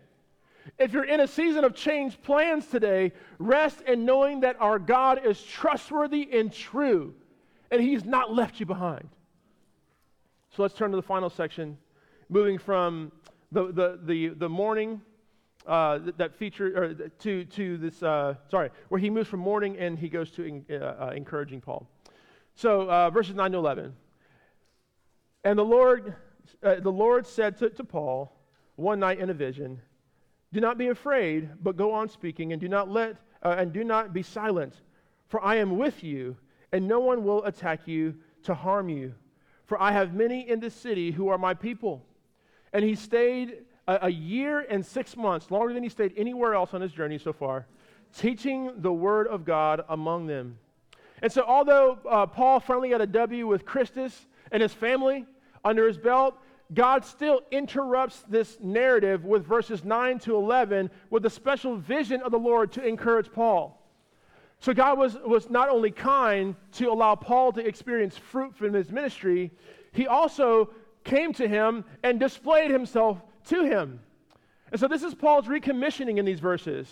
if 0.82 0.94
you're 0.94 1.04
in 1.04 1.20
a 1.20 1.28
season 1.28 1.63
of 1.63 1.76
change 1.76 2.22
plans 2.22 2.65
today, 2.65 3.13
rest 3.39 3.82
in 3.82 4.06
knowing 4.06 4.41
that 4.41 4.58
our 4.60 4.80
God 4.80 5.26
is 5.26 5.41
trustworthy 5.41 6.28
and 6.34 6.52
true, 6.52 7.13
and 7.70 7.82
He's 7.82 8.04
not 8.04 8.34
left 8.34 8.60
you 8.60 8.65
behind. 8.65 9.08
So 10.56 10.63
let's 10.63 10.74
turn 10.74 10.91
to 10.91 10.98
the 10.98 11.04
final 11.04 11.30
section, 11.30 11.78
moving 12.30 12.58
from 12.58 13.12
the, 13.52 13.72
the, 13.72 14.00
the, 14.04 14.28
the 14.30 14.50
mourning 14.50 15.02
uh, 15.65 16.00
that, 16.00 16.17
that 16.17 16.36
feature 16.36 16.76
or 16.76 16.94
to, 17.20 17.46
to 17.46 17.78
this, 17.78 18.04
uh, 18.04 18.36
sorry, 18.50 18.70
where 18.89 19.00
he 19.00 19.10
moves 19.10 19.30
from 19.30 19.39
mourning 19.39 19.78
and 19.78 19.98
he 19.98 20.10
goes 20.10 20.32
to 20.32 20.44
in, 20.44 20.65
uh, 20.72 20.76
uh 20.76 21.12
encouraging 21.15 21.62
Paul. 21.62 21.88
So 22.56 22.89
uh, 22.89 23.10
verses 23.12 23.36
9 23.36 23.52
to 23.52 23.58
11. 23.60 23.94
And 25.44 25.58
the 25.58 25.63
Lord, 25.63 26.15
uh, 26.63 26.76
the 26.76 26.91
Lord 26.91 27.26
said 27.26 27.58
to, 27.58 27.70
to 27.70 27.84
Paul 27.84 28.36
one 28.76 29.00
night 29.00 29.20
in 29.20 29.30
a 29.30 29.34
vision, 29.34 29.82
do 30.54 30.60
not 30.60 30.78
be 30.78 30.88
afraid, 30.88 31.50
but 31.64 31.78
go 31.78 31.94
on 31.94 32.10
speaking, 32.10 32.52
and 32.52 32.60
do 32.60 32.68
not 32.68 32.90
let 32.90 33.18
uh, 33.44 33.56
and 33.58 33.74
do 33.74 33.84
not 33.84 34.14
be 34.14 34.22
silent, 34.22 34.76
for 35.28 35.44
I 35.44 35.56
am 35.56 35.78
with 35.78 36.04
you, 36.04 36.36
and 36.72 36.88
no 36.88 37.00
one 37.00 37.24
will 37.24 37.44
attack 37.46 37.88
you 37.88 38.16
to 38.44 38.54
harm 38.54 38.90
you. 38.90 39.14
For 39.66 39.82
I 39.82 39.92
have 39.92 40.14
many 40.14 40.50
in 40.50 40.60
this 40.60 40.76
city 40.76 41.12
who 41.12 41.30
are 41.30 41.38
my 41.38 41.54
people. 41.54 42.06
And 42.74 42.84
he 42.84 42.96
stayed 42.96 43.64
a, 43.88 44.00
a 44.04 44.10
year 44.10 44.60
and 44.70 44.86
six 44.86 45.16
months, 45.16 45.50
longer 45.50 45.74
than 45.74 45.84
he 45.84 45.90
stayed 45.90 46.14
anywhere 46.18 46.54
else 46.54 46.74
on 46.74 46.82
his 46.82 46.92
journey 46.92 47.18
so 47.18 47.34
far, 47.34 47.68
teaching 48.18 48.72
the 48.78 48.92
word 48.92 49.28
of 49.28 49.46
God 49.46 49.84
among 49.90 50.28
them. 50.28 50.58
And 51.22 51.32
so, 51.32 51.44
although 51.48 52.00
uh, 52.10 52.26
Paul 52.26 52.60
finally 52.60 52.90
got 52.90 53.02
a 53.02 53.08
W 53.08 53.48
with 53.48 53.66
Crispus 53.66 54.28
and 54.52 54.62
his 54.62 54.74
family 54.74 55.26
under 55.64 55.88
his 55.88 55.98
belt, 55.98 56.38
God 56.74 57.04
still 57.04 57.42
interrupts 57.52 58.24
this 58.30 58.58
narrative 58.62 59.26
with 59.26 59.46
verses 59.46 59.84
9 59.84 60.20
to 60.20 60.36
11 60.36 60.90
with 61.10 61.26
a 61.26 61.30
special 61.30 61.76
vision 61.76 62.22
of 62.22 62.32
the 62.32 62.40
Lord 62.40 62.72
to 62.74 62.86
encourage 62.86 63.32
Paul. 63.32 63.78
So 64.60 64.74
God 64.74 64.98
was, 64.98 65.18
was 65.26 65.50
not 65.50 65.70
only 65.70 65.92
kind 65.92 66.56
to 66.74 66.92
allow 66.92 67.16
Paul 67.16 67.52
to 67.54 67.66
experience 67.66 68.16
fruit 68.16 68.56
from 68.56 68.74
his 68.74 68.92
ministry, 68.92 69.52
he 69.92 70.08
also 70.08 70.70
came 71.04 71.34
to 71.34 71.48
him 71.48 71.84
and 72.04 72.20
displayed 72.20 72.72
himself 72.72 73.22
to 73.48 73.64
him. 73.64 74.00
And 74.72 74.80
so 74.80 74.88
this 74.88 75.04
is 75.04 75.14
Paul's 75.14 75.48
recommissioning 75.48 76.18
in 76.18 76.26
these 76.26 76.40
verses. 76.40 76.88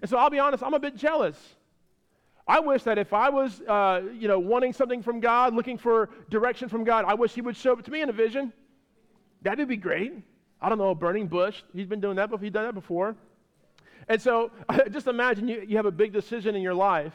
And 0.00 0.08
so 0.08 0.16
I'll 0.18 0.30
be 0.30 0.38
honest, 0.38 0.62
I'm 0.62 0.74
a 0.74 0.78
bit 0.78 0.96
jealous. 0.96 1.36
I 2.46 2.60
wish 2.60 2.82
that 2.82 2.98
if 2.98 3.12
I 3.12 3.30
was, 3.30 3.62
uh, 3.62 4.02
you 4.12 4.28
know, 4.28 4.38
wanting 4.38 4.74
something 4.74 5.02
from 5.02 5.18
God, 5.18 5.54
looking 5.54 5.78
for 5.78 6.10
direction 6.30 6.68
from 6.68 6.84
God, 6.84 7.06
I 7.06 7.14
wish 7.14 7.32
He 7.32 7.40
would 7.40 7.56
show 7.56 7.72
it 7.78 7.84
to 7.86 7.90
me 7.90 8.02
in 8.02 8.10
a 8.10 8.12
vision. 8.12 8.52
That'd 9.44 9.68
be 9.68 9.76
great. 9.76 10.12
I 10.60 10.68
don't 10.68 10.78
know, 10.78 10.90
a 10.90 10.94
burning 10.94 11.28
bush. 11.28 11.62
He's 11.74 11.86
been 11.86 12.00
doing 12.00 12.16
that 12.16 12.30
before. 12.30 12.42
He's 12.42 12.52
done 12.52 12.64
that 12.64 12.74
before. 12.74 13.14
And 14.08 14.20
so 14.20 14.50
just 14.90 15.06
imagine 15.06 15.46
you, 15.46 15.64
you 15.66 15.76
have 15.76 15.86
a 15.86 15.92
big 15.92 16.12
decision 16.12 16.56
in 16.56 16.62
your 16.62 16.74
life, 16.74 17.12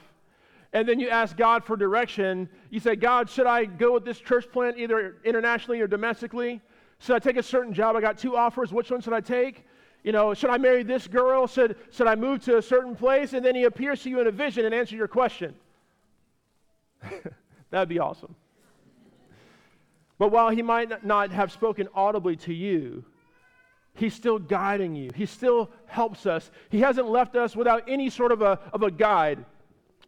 and 0.71 0.87
then 0.87 0.99
you 0.99 1.09
ask 1.09 1.35
God 1.35 1.65
for 1.65 1.75
direction. 1.75 2.47
You 2.69 2.79
say, 2.79 2.95
God, 2.95 3.29
should 3.29 3.47
I 3.47 3.65
go 3.65 3.93
with 3.93 4.05
this 4.05 4.19
church 4.19 4.49
plant 4.51 4.77
either 4.77 5.17
internationally 5.25 5.81
or 5.81 5.87
domestically? 5.87 6.61
Should 6.99 7.15
I 7.15 7.19
take 7.19 7.37
a 7.37 7.43
certain 7.43 7.73
job? 7.73 7.95
I 7.95 8.01
got 8.01 8.19
two 8.19 8.37
offers. 8.37 8.71
Which 8.71 8.91
one 8.91 9.01
should 9.01 9.13
I 9.13 9.21
take? 9.21 9.65
You 10.03 10.11
know, 10.11 10.33
should 10.35 10.51
I 10.51 10.57
marry 10.57 10.83
this 10.83 11.07
girl? 11.07 11.47
Should, 11.47 11.75
should 11.91 12.07
I 12.07 12.15
move 12.15 12.43
to 12.45 12.57
a 12.57 12.61
certain 12.61 12.95
place? 12.95 13.33
And 13.33 13.43
then 13.43 13.55
he 13.55 13.63
appears 13.63 14.03
to 14.03 14.09
you 14.09 14.19
in 14.21 14.27
a 14.27 14.31
vision 14.31 14.65
and 14.65 14.73
answers 14.75 14.97
your 14.97 15.07
question. 15.07 15.55
That'd 17.71 17.89
be 17.89 17.99
awesome. 17.99 18.35
But 20.19 20.31
while 20.31 20.49
he 20.49 20.61
might 20.61 21.03
not 21.03 21.31
have 21.31 21.51
spoken 21.51 21.87
audibly 21.95 22.35
to 22.35 22.53
you, 22.53 23.05
he's 23.95 24.13
still 24.13 24.37
guiding 24.37 24.93
you. 24.93 25.09
He 25.15 25.25
still 25.25 25.71
helps 25.87 26.25
us. 26.25 26.51
He 26.69 26.81
hasn't 26.81 27.09
left 27.09 27.35
us 27.37 27.55
without 27.55 27.85
any 27.87 28.09
sort 28.09 28.33
of 28.33 28.41
a, 28.41 28.59
of 28.73 28.83
a 28.83 28.91
guide. 28.91 29.43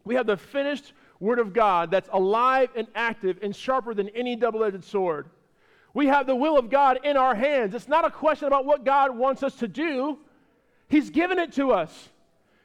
We 0.04 0.16
have 0.16 0.28
the 0.28 0.38
finished 0.38 0.94
Word 1.22 1.40
of 1.40 1.54
God 1.54 1.92
that's 1.92 2.10
alive 2.12 2.70
and 2.76 2.88
active 2.94 3.40
and 3.42 3.56
sharper 3.56 3.94
than 3.94 4.10
any 4.10 4.36
double 4.36 4.64
edged 4.64 4.84
sword. 4.84 5.30
We 5.94 6.08
have 6.08 6.28
the 6.28 6.36
will 6.36 6.58
of 6.58 6.70
God 6.70 7.00
in 7.04 7.16
our 7.16 7.36
hands. 7.36 7.74
It's 7.74 7.88
not 7.88 8.06
a 8.06 8.10
question 8.10 8.48
about 8.48 8.66
what 8.66 8.84
God 8.84 9.16
wants 9.16 9.44
us 9.44 9.56
to 9.58 9.68
do, 9.68 10.20
He's 10.90 11.10
given 11.10 11.40
it 11.40 11.54
to 11.54 11.72
us. 11.72 12.10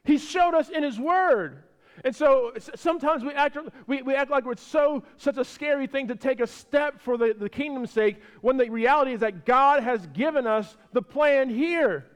He 0.05 0.19
showed 0.19 0.55
us 0.55 0.69
in 0.69 0.83
His 0.83 0.99
Word. 0.99 1.63
And 2.05 2.15
so 2.15 2.53
sometimes 2.75 3.25
we 3.25 3.33
act, 3.33 3.57
we, 3.87 4.03
we 4.03 4.15
act 4.15 4.31
like 4.31 4.45
it's 4.47 4.63
so 4.63 5.03
such 5.17 5.39
a 5.39 5.45
scary 5.45 5.87
thing 5.87 6.09
to 6.09 6.15
take 6.15 6.41
a 6.41 6.47
step 6.47 7.01
for 7.01 7.17
the, 7.17 7.35
the 7.39 7.49
kingdom's 7.49 7.91
sake 7.91 8.21
when 8.43 8.57
the 8.57 8.69
reality 8.69 9.13
is 9.13 9.21
that 9.21 9.47
God 9.47 9.83
has 9.83 10.07
given 10.09 10.47
us 10.47 10.77
the 10.93 11.03
plan 11.03 11.49
here. 11.49 12.07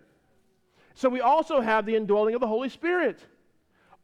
So 0.94 1.08
we 1.08 1.20
also 1.20 1.60
have 1.60 1.86
the 1.86 1.96
indwelling 1.96 2.34
of 2.34 2.40
the 2.40 2.46
Holy 2.46 2.68
Spirit. 2.68 3.18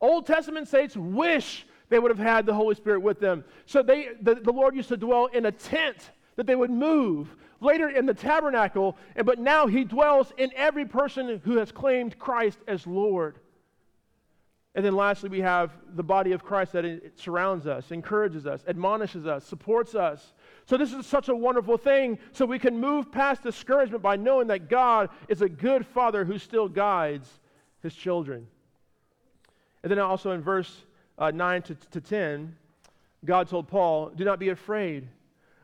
Old 0.01 0.27
Testament 0.27 0.69
saints 0.69 0.97
wish 0.97 1.67
they 1.89 1.99
would 1.99 2.11
have 2.11 2.19
had 2.19 2.47
the 2.47 2.55
Holy 2.55 2.75
Spirit 2.75 3.01
with 3.01 3.21
them. 3.21 3.45
So 3.67 3.83
they, 3.83 4.11
the, 4.21 4.37
the 4.37 4.53
Lord 4.53 4.75
used 4.75 4.89
to 4.89 4.97
dwell 4.97 5.27
in 5.27 5.47
a 5.47 5.53
tent 5.53 6.11
that 6.37 6.47
they 6.47 6.57
would 6.57 6.71
move 6.71 7.35
later 7.61 7.89
in 7.89 8.07
the 8.07 8.15
tabernacle, 8.15 8.97
and, 9.15 9.27
but 9.27 9.39
now 9.39 9.67
he 9.67 9.85
dwells 9.85 10.33
in 10.37 10.51
every 10.55 10.85
person 10.85 11.41
who 11.45 11.57
has 11.57 11.73
claimed 11.73 12.19
Christ 12.19 12.59
as 12.67 12.87
Lord. 12.87 13.37
And 14.77 14.85
then 14.85 14.95
lastly, 14.95 15.31
we 15.31 15.41
have 15.41 15.73
the 15.95 16.03
body 16.03 16.33
of 16.33 16.45
Christ 16.45 16.73
that 16.75 16.85
it 16.85 17.19
surrounds 17.19 17.67
us, 17.67 17.91
encourages 17.91 18.47
us, 18.47 18.63
admonishes 18.69 19.27
us, 19.27 19.43
supports 19.43 19.95
us. 19.95 20.35
So, 20.67 20.77
this 20.77 20.93
is 20.93 21.07
such 21.07 21.31
a 21.31 21.35
wonderful 21.35 21.79
thing. 21.79 22.19
So, 22.33 22.45
we 22.45 22.59
can 22.59 22.79
move 22.79 23.11
past 23.11 23.43
discouragement 23.43 24.03
by 24.03 24.17
knowing 24.17 24.49
that 24.49 24.69
God 24.69 25.09
is 25.29 25.41
a 25.41 25.49
good 25.49 25.87
father 25.87 26.27
who 26.27 26.39
still 26.39 26.69
guides 26.69 27.27
his 27.83 27.95
children. 27.95 28.49
And 29.83 29.91
then 29.91 29.99
also 29.99 30.33
in 30.33 30.43
verse 30.43 30.85
uh, 31.17 31.31
9 31.31 31.63
to, 31.63 31.75
to 31.75 32.01
10, 32.03 32.55
God 33.25 33.49
told 33.49 33.69
Paul, 33.69 34.11
Do 34.11 34.25
not 34.27 34.39
be 34.39 34.51
afraid. 34.51 35.09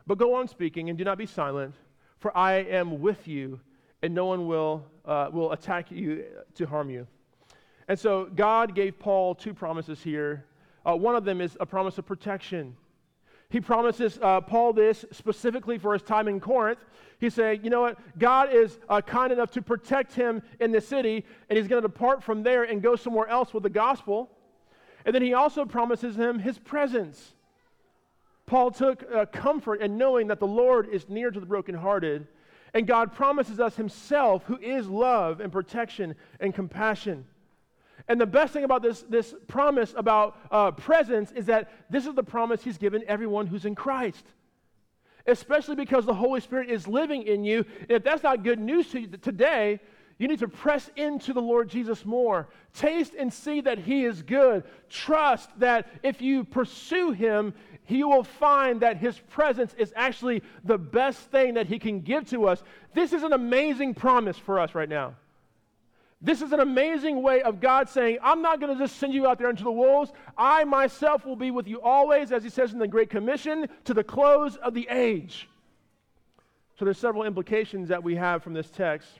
But 0.07 0.17
go 0.17 0.33
on 0.33 0.47
speaking 0.47 0.89
and 0.89 0.97
do 0.97 1.03
not 1.03 1.19
be 1.19 1.27
silent, 1.27 1.75
for 2.17 2.35
I 2.35 2.53
am 2.53 2.99
with 2.99 3.27
you, 3.27 3.59
and 4.01 4.15
no 4.15 4.25
one 4.25 4.47
will, 4.47 4.85
uh, 5.05 5.29
will 5.31 5.51
attack 5.51 5.91
you 5.91 6.25
to 6.55 6.65
harm 6.65 6.89
you. 6.89 7.05
And 7.87 7.99
so 7.99 8.29
God 8.33 8.75
gave 8.75 8.99
Paul 8.99 9.35
two 9.35 9.53
promises 9.53 10.01
here. 10.01 10.45
Uh, 10.85 10.95
one 10.95 11.15
of 11.15 11.25
them 11.25 11.41
is 11.41 11.57
a 11.59 11.65
promise 11.65 11.97
of 11.97 12.05
protection. 12.05 12.75
He 13.49 13.61
promises 13.61 14.17
uh, 14.21 14.41
Paul 14.41 14.73
this 14.73 15.05
specifically 15.11 15.77
for 15.77 15.93
his 15.93 16.01
time 16.01 16.27
in 16.27 16.39
Corinth. 16.39 16.79
He's 17.19 17.33
saying, 17.33 17.63
you 17.63 17.69
know 17.69 17.81
what? 17.81 17.99
God 18.17 18.53
is 18.53 18.79
uh, 18.89 19.01
kind 19.01 19.31
enough 19.31 19.51
to 19.51 19.61
protect 19.61 20.13
him 20.13 20.41
in 20.59 20.71
the 20.71 20.81
city, 20.81 21.23
and 21.49 21.57
he's 21.57 21.67
going 21.67 21.81
to 21.81 21.87
depart 21.87 22.23
from 22.23 22.43
there 22.43 22.63
and 22.63 22.81
go 22.81 22.95
somewhere 22.95 23.27
else 23.27 23.53
with 23.53 23.63
the 23.63 23.69
gospel. 23.69 24.29
And 25.05 25.13
then 25.13 25.21
he 25.21 25.33
also 25.33 25.65
promises 25.65 26.15
him 26.15 26.39
his 26.39 26.57
presence. 26.57 27.35
Paul 28.45 28.71
took 28.71 29.03
uh, 29.13 29.25
comfort 29.27 29.81
in 29.81 29.97
knowing 29.97 30.27
that 30.27 30.39
the 30.39 30.47
Lord 30.47 30.89
is 30.89 31.07
near 31.07 31.31
to 31.31 31.39
the 31.39 31.45
brokenhearted, 31.45 32.27
and 32.73 32.87
God 32.87 33.13
promises 33.13 33.59
us 33.59 33.75
Himself, 33.75 34.43
who 34.45 34.57
is 34.57 34.87
love 34.87 35.39
and 35.39 35.51
protection 35.51 36.15
and 36.39 36.53
compassion. 36.53 37.25
And 38.07 38.19
the 38.19 38.25
best 38.25 38.53
thing 38.53 38.63
about 38.63 38.81
this, 38.81 39.01
this 39.09 39.33
promise 39.47 39.93
about 39.95 40.37
uh, 40.51 40.71
presence 40.71 41.31
is 41.31 41.45
that 41.45 41.71
this 41.89 42.05
is 42.05 42.13
the 42.13 42.23
promise 42.23 42.63
He's 42.63 42.77
given 42.77 43.03
everyone 43.07 43.47
who's 43.47 43.65
in 43.65 43.75
Christ. 43.75 44.25
Especially 45.25 45.75
because 45.75 46.05
the 46.05 46.13
Holy 46.13 46.41
Spirit 46.41 46.69
is 46.69 46.87
living 46.87 47.23
in 47.23 47.45
you. 47.45 47.65
And 47.81 47.91
if 47.91 48.03
that's 48.03 48.23
not 48.23 48.43
good 48.43 48.59
news 48.59 48.89
to 48.89 48.99
you 48.99 49.07
today, 49.07 49.79
you 50.19 50.27
need 50.27 50.39
to 50.39 50.47
press 50.47 50.89
into 50.95 51.33
the 51.33 51.41
Lord 51.41 51.69
Jesus 51.69 52.05
more. 52.05 52.49
Taste 52.73 53.13
and 53.17 53.31
see 53.31 53.61
that 53.61 53.79
He 53.79 54.03
is 54.03 54.21
good. 54.21 54.63
Trust 54.89 55.49
that 55.59 55.87
if 56.03 56.21
you 56.21 56.43
pursue 56.43 57.11
Him, 57.11 57.53
he 57.85 58.03
will 58.03 58.23
find 58.23 58.81
that 58.81 58.97
his 58.97 59.19
presence 59.19 59.73
is 59.77 59.93
actually 59.95 60.41
the 60.63 60.77
best 60.77 61.19
thing 61.31 61.55
that 61.55 61.67
he 61.67 61.79
can 61.79 62.01
give 62.01 62.29
to 62.29 62.47
us. 62.47 62.63
This 62.93 63.13
is 63.13 63.23
an 63.23 63.33
amazing 63.33 63.93
promise 63.93 64.37
for 64.37 64.59
us 64.59 64.73
right 64.73 64.89
now. 64.89 65.15
This 66.23 66.41
is 66.41 66.53
an 66.53 66.61
amazing 66.61 67.21
way 67.21 67.41
of 67.41 67.59
God 67.59 67.89
saying, 67.89 68.17
I'm 68.23 68.41
not 68.41 68.61
going 68.61 68.73
to 68.73 68.81
just 68.81 68.97
send 68.97 69.13
you 69.13 69.27
out 69.27 69.37
there 69.37 69.49
into 69.49 69.65
the 69.65 69.71
wolves. 69.71 70.13
I 70.37 70.63
myself 70.63 71.25
will 71.25 71.35
be 71.35 71.51
with 71.51 71.67
you 71.67 71.81
always, 71.81 72.31
as 72.31 72.43
he 72.43 72.49
says 72.49 72.71
in 72.71 72.79
the 72.79 72.87
Great 72.87 73.09
Commission, 73.09 73.67
to 73.83 73.93
the 73.93 74.05
close 74.05 74.55
of 74.55 74.73
the 74.73 74.87
age. 74.89 75.49
So 76.79 76.85
there's 76.85 76.97
several 76.97 77.25
implications 77.25 77.89
that 77.89 78.01
we 78.01 78.15
have 78.15 78.41
from 78.41 78.53
this 78.53 78.69
text. 78.69 79.19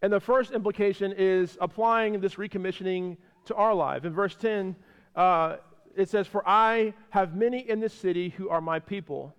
And 0.00 0.12
the 0.12 0.20
first 0.20 0.52
implication 0.52 1.12
is 1.18 1.58
applying 1.60 2.20
this 2.20 2.36
recommissioning 2.36 3.16
to 3.46 3.56
our 3.56 3.74
life. 3.74 4.04
In 4.04 4.12
verse 4.12 4.36
10, 4.36 4.76
uh, 5.16 5.56
it 5.96 6.08
says, 6.08 6.28
For 6.28 6.48
I 6.48 6.94
have 7.10 7.34
many 7.34 7.68
in 7.68 7.80
this 7.80 7.92
city 7.92 8.28
who 8.28 8.48
are 8.48 8.60
my 8.60 8.78
people. 8.78 9.34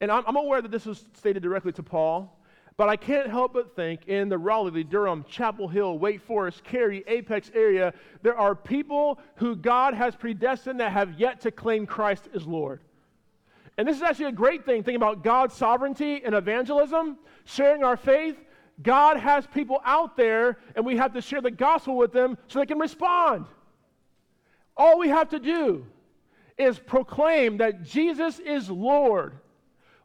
And 0.00 0.12
I'm, 0.12 0.22
I'm 0.28 0.36
aware 0.36 0.62
that 0.62 0.70
this 0.70 0.86
was 0.86 1.04
stated 1.14 1.42
directly 1.42 1.72
to 1.72 1.82
Paul, 1.82 2.37
but 2.78 2.88
I 2.88 2.94
can't 2.94 3.28
help 3.28 3.54
but 3.54 3.74
think 3.74 4.06
in 4.06 4.28
the 4.28 4.38
Raleigh, 4.38 4.70
the 4.70 4.84
Durham, 4.84 5.24
Chapel 5.28 5.66
Hill, 5.66 5.98
Wake 5.98 6.20
Forest, 6.22 6.62
Cary, 6.62 7.02
Apex 7.08 7.50
area, 7.52 7.92
there 8.22 8.38
are 8.38 8.54
people 8.54 9.18
who 9.34 9.56
God 9.56 9.94
has 9.94 10.14
predestined 10.14 10.78
that 10.78 10.92
have 10.92 11.18
yet 11.18 11.40
to 11.40 11.50
claim 11.50 11.86
Christ 11.86 12.28
as 12.36 12.46
Lord. 12.46 12.80
And 13.76 13.86
this 13.86 13.96
is 13.96 14.02
actually 14.02 14.26
a 14.26 14.32
great 14.32 14.64
thing, 14.64 14.84
thinking 14.84 14.94
about 14.94 15.24
God's 15.24 15.54
sovereignty 15.54 16.22
and 16.24 16.36
evangelism, 16.36 17.18
sharing 17.44 17.82
our 17.82 17.96
faith. 17.96 18.36
God 18.80 19.16
has 19.16 19.44
people 19.48 19.80
out 19.84 20.16
there, 20.16 20.58
and 20.76 20.86
we 20.86 20.96
have 20.98 21.12
to 21.14 21.20
share 21.20 21.40
the 21.40 21.50
gospel 21.50 21.96
with 21.96 22.12
them 22.12 22.38
so 22.46 22.60
they 22.60 22.66
can 22.66 22.78
respond. 22.78 23.46
All 24.76 25.00
we 25.00 25.08
have 25.08 25.30
to 25.30 25.40
do 25.40 25.84
is 26.56 26.78
proclaim 26.78 27.56
that 27.56 27.82
Jesus 27.82 28.38
is 28.38 28.70
Lord. 28.70 29.34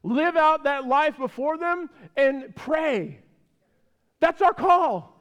Live 0.03 0.35
out 0.35 0.65
that 0.65 0.85
life 0.85 1.17
before 1.17 1.57
them 1.57 1.89
and 2.17 2.53
pray. 2.55 3.19
That's 4.19 4.41
our 4.41 4.53
call. 4.53 5.13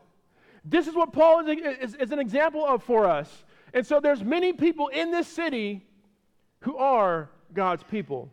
This 0.64 0.88
is 0.88 0.94
what 0.94 1.12
Paul 1.12 1.46
is, 1.46 1.58
is, 1.80 1.94
is, 1.94 2.10
an 2.10 2.18
example 2.18 2.64
of 2.64 2.82
for 2.82 3.06
us. 3.06 3.44
And 3.72 3.86
so 3.86 4.00
there's 4.00 4.22
many 4.22 4.52
people 4.52 4.88
in 4.88 5.10
this 5.10 5.26
city 5.26 5.86
who 6.60 6.76
are 6.76 7.30
God's 7.52 7.82
people. 7.84 8.30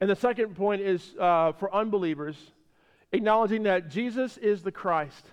And 0.00 0.10
the 0.10 0.16
second 0.16 0.54
point 0.56 0.82
is 0.82 1.14
uh, 1.18 1.52
for 1.52 1.74
unbelievers, 1.74 2.36
acknowledging 3.12 3.62
that 3.64 3.90
Jesus 3.90 4.36
is 4.38 4.62
the 4.62 4.72
Christ. 4.72 5.24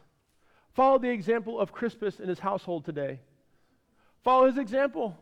Follow 0.74 0.98
the 0.98 1.10
example 1.10 1.60
of 1.60 1.72
Crispus 1.72 2.20
and 2.20 2.30
his 2.30 2.40
household 2.40 2.86
today. 2.86 3.20
Follow 4.24 4.48
his 4.48 4.58
example. 4.58 5.18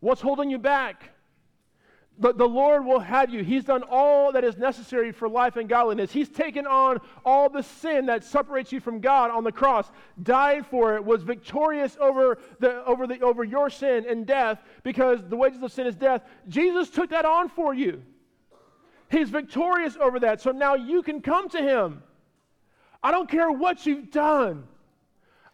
What's 0.00 0.20
holding 0.20 0.50
you 0.50 0.58
back? 0.58 1.13
The, 2.18 2.32
the 2.32 2.46
Lord 2.46 2.84
will 2.84 3.00
have 3.00 3.30
you. 3.30 3.42
He's 3.42 3.64
done 3.64 3.82
all 3.90 4.30
that 4.32 4.44
is 4.44 4.56
necessary 4.56 5.10
for 5.10 5.28
life 5.28 5.56
and 5.56 5.68
godliness. 5.68 6.12
He's 6.12 6.28
taken 6.28 6.64
on 6.64 7.00
all 7.24 7.48
the 7.48 7.62
sin 7.62 8.06
that 8.06 8.22
separates 8.22 8.70
you 8.70 8.78
from 8.78 9.00
God 9.00 9.32
on 9.32 9.42
the 9.42 9.50
cross, 9.50 9.90
died 10.22 10.64
for 10.66 10.94
it, 10.94 11.04
was 11.04 11.24
victorious 11.24 11.96
over, 12.00 12.38
the, 12.60 12.84
over, 12.84 13.08
the, 13.08 13.18
over 13.18 13.42
your 13.42 13.68
sin 13.68 14.06
and 14.08 14.26
death 14.26 14.60
because 14.84 15.24
the 15.28 15.36
wages 15.36 15.60
of 15.62 15.72
sin 15.72 15.88
is 15.88 15.96
death. 15.96 16.22
Jesus 16.48 16.88
took 16.88 17.10
that 17.10 17.24
on 17.24 17.48
for 17.48 17.74
you. 17.74 18.00
He's 19.10 19.30
victorious 19.30 19.96
over 20.00 20.20
that. 20.20 20.40
So 20.40 20.52
now 20.52 20.74
you 20.74 21.02
can 21.02 21.20
come 21.20 21.48
to 21.50 21.58
Him. 21.60 22.02
I 23.02 23.10
don't 23.10 23.28
care 23.28 23.50
what 23.50 23.86
you've 23.86 24.10
done. 24.12 24.64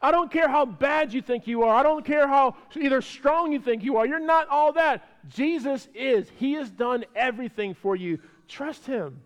I 0.03 0.11
don't 0.11 0.31
care 0.31 0.49
how 0.49 0.65
bad 0.65 1.13
you 1.13 1.21
think 1.21 1.47
you 1.47 1.63
are. 1.63 1.75
I 1.75 1.83
don't 1.83 2.05
care 2.05 2.27
how 2.27 2.57
either 2.75 3.03
strong 3.03 3.53
you 3.53 3.61
think 3.61 3.83
you 3.83 3.99
are. 3.99 4.07
You're 4.07 4.19
not 4.19 4.49
all 4.49 4.73
that. 4.73 5.07
Jesus 5.29 5.89
is. 5.95 6.29
He 6.37 6.55
has 6.55 6.71
done 6.71 7.05
everything 7.15 7.75
for 7.75 7.97
you. 7.97 8.19
Trust 8.49 8.87
Him. 8.87 9.21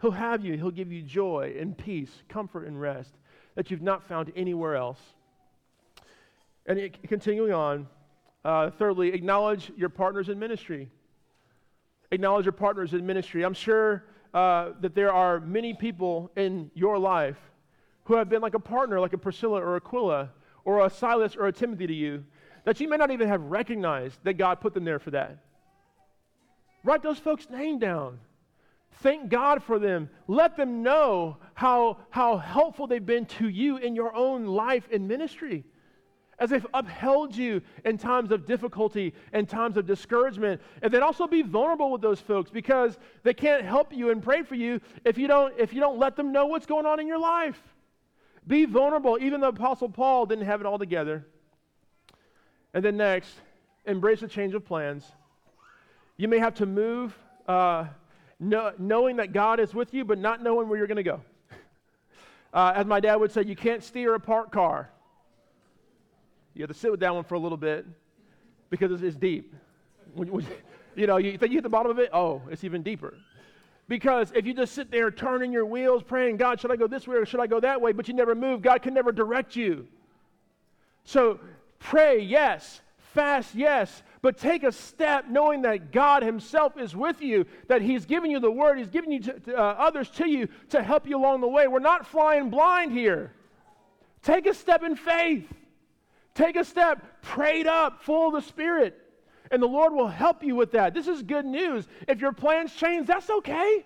He'll 0.00 0.10
have 0.10 0.44
you. 0.44 0.56
He'll 0.56 0.70
give 0.70 0.92
you 0.92 1.02
joy 1.02 1.54
and 1.58 1.76
peace, 1.76 2.10
comfort 2.28 2.66
and 2.66 2.80
rest 2.80 3.14
that 3.54 3.70
you've 3.70 3.82
not 3.82 4.02
found 4.02 4.32
anywhere 4.34 4.76
else. 4.76 5.00
And 6.66 6.78
it, 6.78 7.08
continuing 7.08 7.52
on, 7.52 7.86
uh, 8.44 8.70
thirdly, 8.70 9.12
acknowledge 9.12 9.70
your 9.76 9.88
partners 9.88 10.28
in 10.28 10.38
ministry. 10.38 10.88
Acknowledge 12.10 12.44
your 12.44 12.52
partners 12.52 12.94
in 12.94 13.06
ministry. 13.06 13.44
I'm 13.44 13.54
sure 13.54 14.04
uh, 14.34 14.70
that 14.80 14.94
there 14.94 15.12
are 15.12 15.40
many 15.40 15.74
people 15.74 16.30
in 16.36 16.70
your 16.74 16.98
life 16.98 17.38
who 18.04 18.14
have 18.14 18.28
been 18.28 18.42
like 18.42 18.54
a 18.54 18.60
partner, 18.60 19.00
like 19.00 19.12
a 19.12 19.18
Priscilla 19.18 19.60
or 19.60 19.76
Aquila, 19.76 20.30
or 20.64 20.84
a 20.84 20.90
Silas 20.90 21.36
or 21.36 21.46
a 21.46 21.52
Timothy 21.52 21.86
to 21.86 21.94
you, 21.94 22.24
that 22.64 22.80
you 22.80 22.88
may 22.88 22.96
not 22.96 23.10
even 23.10 23.28
have 23.28 23.42
recognized 23.42 24.18
that 24.24 24.34
God 24.34 24.60
put 24.60 24.74
them 24.74 24.84
there 24.84 24.98
for 24.98 25.10
that. 25.12 25.38
Write 26.84 27.02
those 27.02 27.18
folks' 27.18 27.48
name 27.50 27.78
down. 27.78 28.18
Thank 28.96 29.30
God 29.30 29.62
for 29.62 29.78
them. 29.78 30.08
Let 30.28 30.56
them 30.56 30.82
know 30.82 31.38
how, 31.54 31.98
how 32.10 32.36
helpful 32.36 32.86
they've 32.86 33.04
been 33.04 33.26
to 33.26 33.48
you 33.48 33.78
in 33.78 33.94
your 33.94 34.14
own 34.14 34.46
life 34.46 34.88
and 34.92 35.08
ministry. 35.08 35.64
As 36.38 36.50
they've 36.50 36.66
upheld 36.74 37.36
you 37.36 37.62
in 37.84 37.98
times 37.98 38.32
of 38.32 38.46
difficulty 38.46 39.14
and 39.32 39.48
times 39.48 39.76
of 39.76 39.86
discouragement. 39.86 40.60
And 40.82 40.92
then 40.92 41.02
also 41.02 41.26
be 41.26 41.42
vulnerable 41.42 41.90
with 41.92 42.00
those 42.00 42.20
folks 42.20 42.50
because 42.50 42.98
they 43.22 43.34
can't 43.34 43.64
help 43.64 43.92
you 43.92 44.10
and 44.10 44.22
pray 44.22 44.42
for 44.42 44.56
you 44.56 44.80
if 45.04 45.18
you 45.18 45.28
don't, 45.28 45.54
if 45.58 45.72
you 45.72 45.80
don't 45.80 45.98
let 45.98 46.16
them 46.16 46.32
know 46.32 46.46
what's 46.46 46.66
going 46.66 46.86
on 46.86 46.98
in 47.00 47.06
your 47.06 47.18
life. 47.18 47.60
Be 48.46 48.64
vulnerable. 48.64 49.18
Even 49.20 49.40
the 49.40 49.48
Apostle 49.48 49.88
Paul 49.88 50.26
didn't 50.26 50.46
have 50.46 50.60
it 50.60 50.66
all 50.66 50.78
together. 50.78 51.26
And 52.74 52.84
then 52.84 52.96
next, 52.96 53.30
embrace 53.86 54.22
a 54.22 54.28
change 54.28 54.54
of 54.54 54.64
plans. 54.64 55.04
You 56.16 56.28
may 56.28 56.38
have 56.38 56.54
to 56.56 56.66
move 56.66 57.16
uh, 57.46 57.86
know, 58.42 58.72
knowing 58.78 59.16
that 59.16 59.32
God 59.32 59.60
is 59.60 59.74
with 59.74 59.94
you, 59.94 60.04
but 60.04 60.18
not 60.18 60.42
knowing 60.42 60.68
where 60.68 60.78
you're 60.78 60.86
going 60.86 60.96
to 60.96 61.02
go. 61.02 61.20
Uh, 62.54 62.70
as 62.76 62.84
my 62.84 63.00
dad 63.00 63.16
would 63.16 63.32
say, 63.32 63.42
you 63.42 63.56
can't 63.56 63.82
steer 63.82 64.14
a 64.14 64.20
parked 64.20 64.52
car. 64.52 64.90
You 66.52 66.60
have 66.60 66.68
to 66.68 66.78
sit 66.78 66.90
with 66.90 67.00
that 67.00 67.14
one 67.14 67.24
for 67.24 67.34
a 67.34 67.38
little 67.38 67.56
bit 67.56 67.86
because 68.68 68.92
it's, 68.92 69.02
it's 69.02 69.16
deep. 69.16 69.54
When, 70.12 70.30
when, 70.30 70.46
you 70.94 71.06
know, 71.06 71.16
you 71.16 71.38
think 71.38 71.50
you 71.50 71.56
hit 71.56 71.62
the 71.62 71.70
bottom 71.70 71.90
of 71.90 71.98
it? 71.98 72.10
Oh, 72.12 72.42
it's 72.50 72.62
even 72.62 72.82
deeper. 72.82 73.14
Because 73.88 74.32
if 74.34 74.44
you 74.44 74.52
just 74.52 74.74
sit 74.74 74.90
there 74.90 75.10
turning 75.10 75.50
your 75.50 75.64
wheels, 75.64 76.02
praying, 76.02 76.36
God, 76.36 76.60
should 76.60 76.70
I 76.70 76.76
go 76.76 76.86
this 76.86 77.08
way 77.08 77.16
or 77.16 77.24
should 77.24 77.40
I 77.40 77.46
go 77.46 77.58
that 77.60 77.80
way, 77.80 77.92
but 77.92 78.06
you 78.06 78.12
never 78.12 78.34
move, 78.34 78.60
God 78.60 78.82
can 78.82 78.92
never 78.92 79.12
direct 79.12 79.56
you. 79.56 79.86
So 81.04 81.40
pray, 81.82 82.20
yes. 82.20 82.80
Fast, 83.14 83.54
yes 83.54 84.02
but 84.22 84.38
take 84.38 84.62
a 84.62 84.70
step 84.70 85.26
knowing 85.28 85.62
that 85.62 85.90
God 85.90 86.22
Himself 86.22 86.78
is 86.78 86.94
with 86.94 87.20
you, 87.20 87.44
that 87.66 87.82
He's 87.82 88.06
given 88.06 88.30
you 88.30 88.38
the 88.38 88.50
word, 88.50 88.78
He's 88.78 88.88
given 88.88 89.10
you 89.10 89.20
to, 89.20 89.40
to, 89.40 89.58
uh, 89.58 89.74
others 89.78 90.08
to 90.10 90.28
you 90.28 90.48
to 90.70 90.82
help 90.82 91.08
you 91.08 91.18
along 91.18 91.40
the 91.40 91.48
way. 91.48 91.66
We're 91.66 91.80
not 91.80 92.06
flying 92.06 92.48
blind 92.48 92.92
here. 92.92 93.32
Take 94.22 94.46
a 94.46 94.54
step 94.54 94.84
in 94.84 94.94
faith. 94.94 95.52
Take 96.34 96.54
a 96.54 96.64
step 96.64 97.20
prayed 97.20 97.66
up, 97.66 98.02
full 98.04 98.28
of 98.28 98.34
the 98.34 98.48
Spirit. 98.48 98.96
And 99.50 99.60
the 99.60 99.66
Lord 99.66 99.92
will 99.92 100.08
help 100.08 100.44
you 100.44 100.54
with 100.54 100.70
that. 100.72 100.94
This 100.94 101.08
is 101.08 101.22
good 101.22 101.44
news. 101.44 101.86
If 102.08 102.20
your 102.20 102.32
plans 102.32 102.72
change, 102.72 103.08
that's 103.08 103.28
okay. 103.28 103.84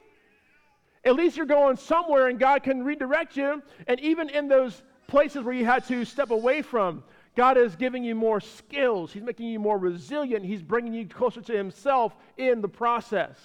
At 1.05 1.17
least 1.17 1.37
you're 1.37 1.47
going 1.47 1.77
somewhere 1.77 2.29
and 2.29 2.39
God 2.39 2.63
can 2.63 2.85
redirect 2.85 3.37
you. 3.37 3.63
And 3.89 3.99
even 4.01 4.29
in 4.29 4.49
those 4.49 4.83
places 5.09 5.43
where 5.43 5.55
you 5.55 5.65
had 5.65 5.87
to 5.89 6.05
step 6.05 6.31
away 6.31 6.63
from, 6.63 7.03
God 7.37 7.59
is 7.59 7.77
giving 7.77 8.03
you 8.03 8.15
more 8.15 8.41
skills. 8.41 9.13
He's 9.13 9.23
making 9.23 9.49
you 9.49 9.61
more 9.61 9.77
resilient. 9.77 10.45
He's 10.45 10.63
bringing 10.63 10.95
you 10.95 11.07
closer 11.07 11.43
to 11.43 11.53
Himself 11.53 12.17
in 12.39 12.63
the 12.63 12.69
process. 12.69 13.39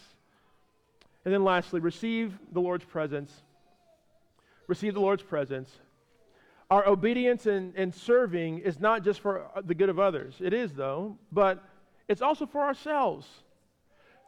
And 1.25 1.34
then 1.34 1.43
lastly, 1.43 1.82
receive 1.82 2.39
the 2.54 2.62
Lord's 2.62 2.86
presence. 2.86 3.32
Receive 4.67 4.93
the 4.93 5.01
Lord's 5.01 5.23
presence. 5.23 5.69
Our 6.71 6.88
obedience 6.88 7.45
and, 7.47 7.73
and 7.75 7.93
serving 7.93 8.60
is 8.60 8.80
not 8.80 9.04
just 9.04 9.19
for 9.19 9.51
the 9.65 9.75
good 9.75 9.89
of 9.89 9.99
others. 9.99 10.36
It 10.39 10.54
is, 10.54 10.71
though, 10.71 11.17
but 11.32 11.62
it's 12.08 12.21
also 12.21 12.45
for 12.45 12.62
ourselves. 12.62 13.27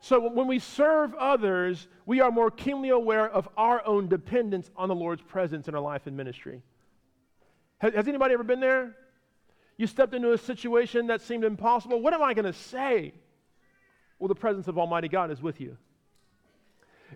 So 0.02 0.30
when 0.30 0.48
we 0.48 0.60
serve 0.60 1.14
others, 1.16 1.88
we 2.06 2.20
are 2.20 2.30
more 2.30 2.52
keenly 2.52 2.90
aware 2.90 3.30
of 3.30 3.48
our 3.56 3.86
own 3.88 4.10
dependence 4.10 4.70
on 4.76 4.90
the 4.90 4.96
Lord's 4.96 5.22
presence 5.22 5.70
in 5.70 5.76
our 5.76 5.82
life 5.82 6.06
and 6.06 6.18
ministry. 6.18 6.62
Has, 7.78 7.94
has 7.94 8.08
anybody 8.10 8.34
ever 8.34 8.44
been 8.44 8.60
there? 8.60 8.98
You 9.78 9.88
stepped 9.88 10.14
into 10.14 10.34
a 10.34 10.38
situation 10.38 11.08
that 11.08 11.22
seemed 11.22 11.44
impossible. 11.44 12.02
What 12.02 12.14
am 12.14 12.22
I 12.22 12.34
going 12.34 12.46
to 12.46 12.54
say? 12.54 13.14
Well, 14.20 14.28
the 14.28 14.36
presence 14.36 14.68
of 14.68 14.78
Almighty 14.78 15.08
God 15.08 15.32
is 15.32 15.42
with 15.42 15.60
you. 15.60 15.78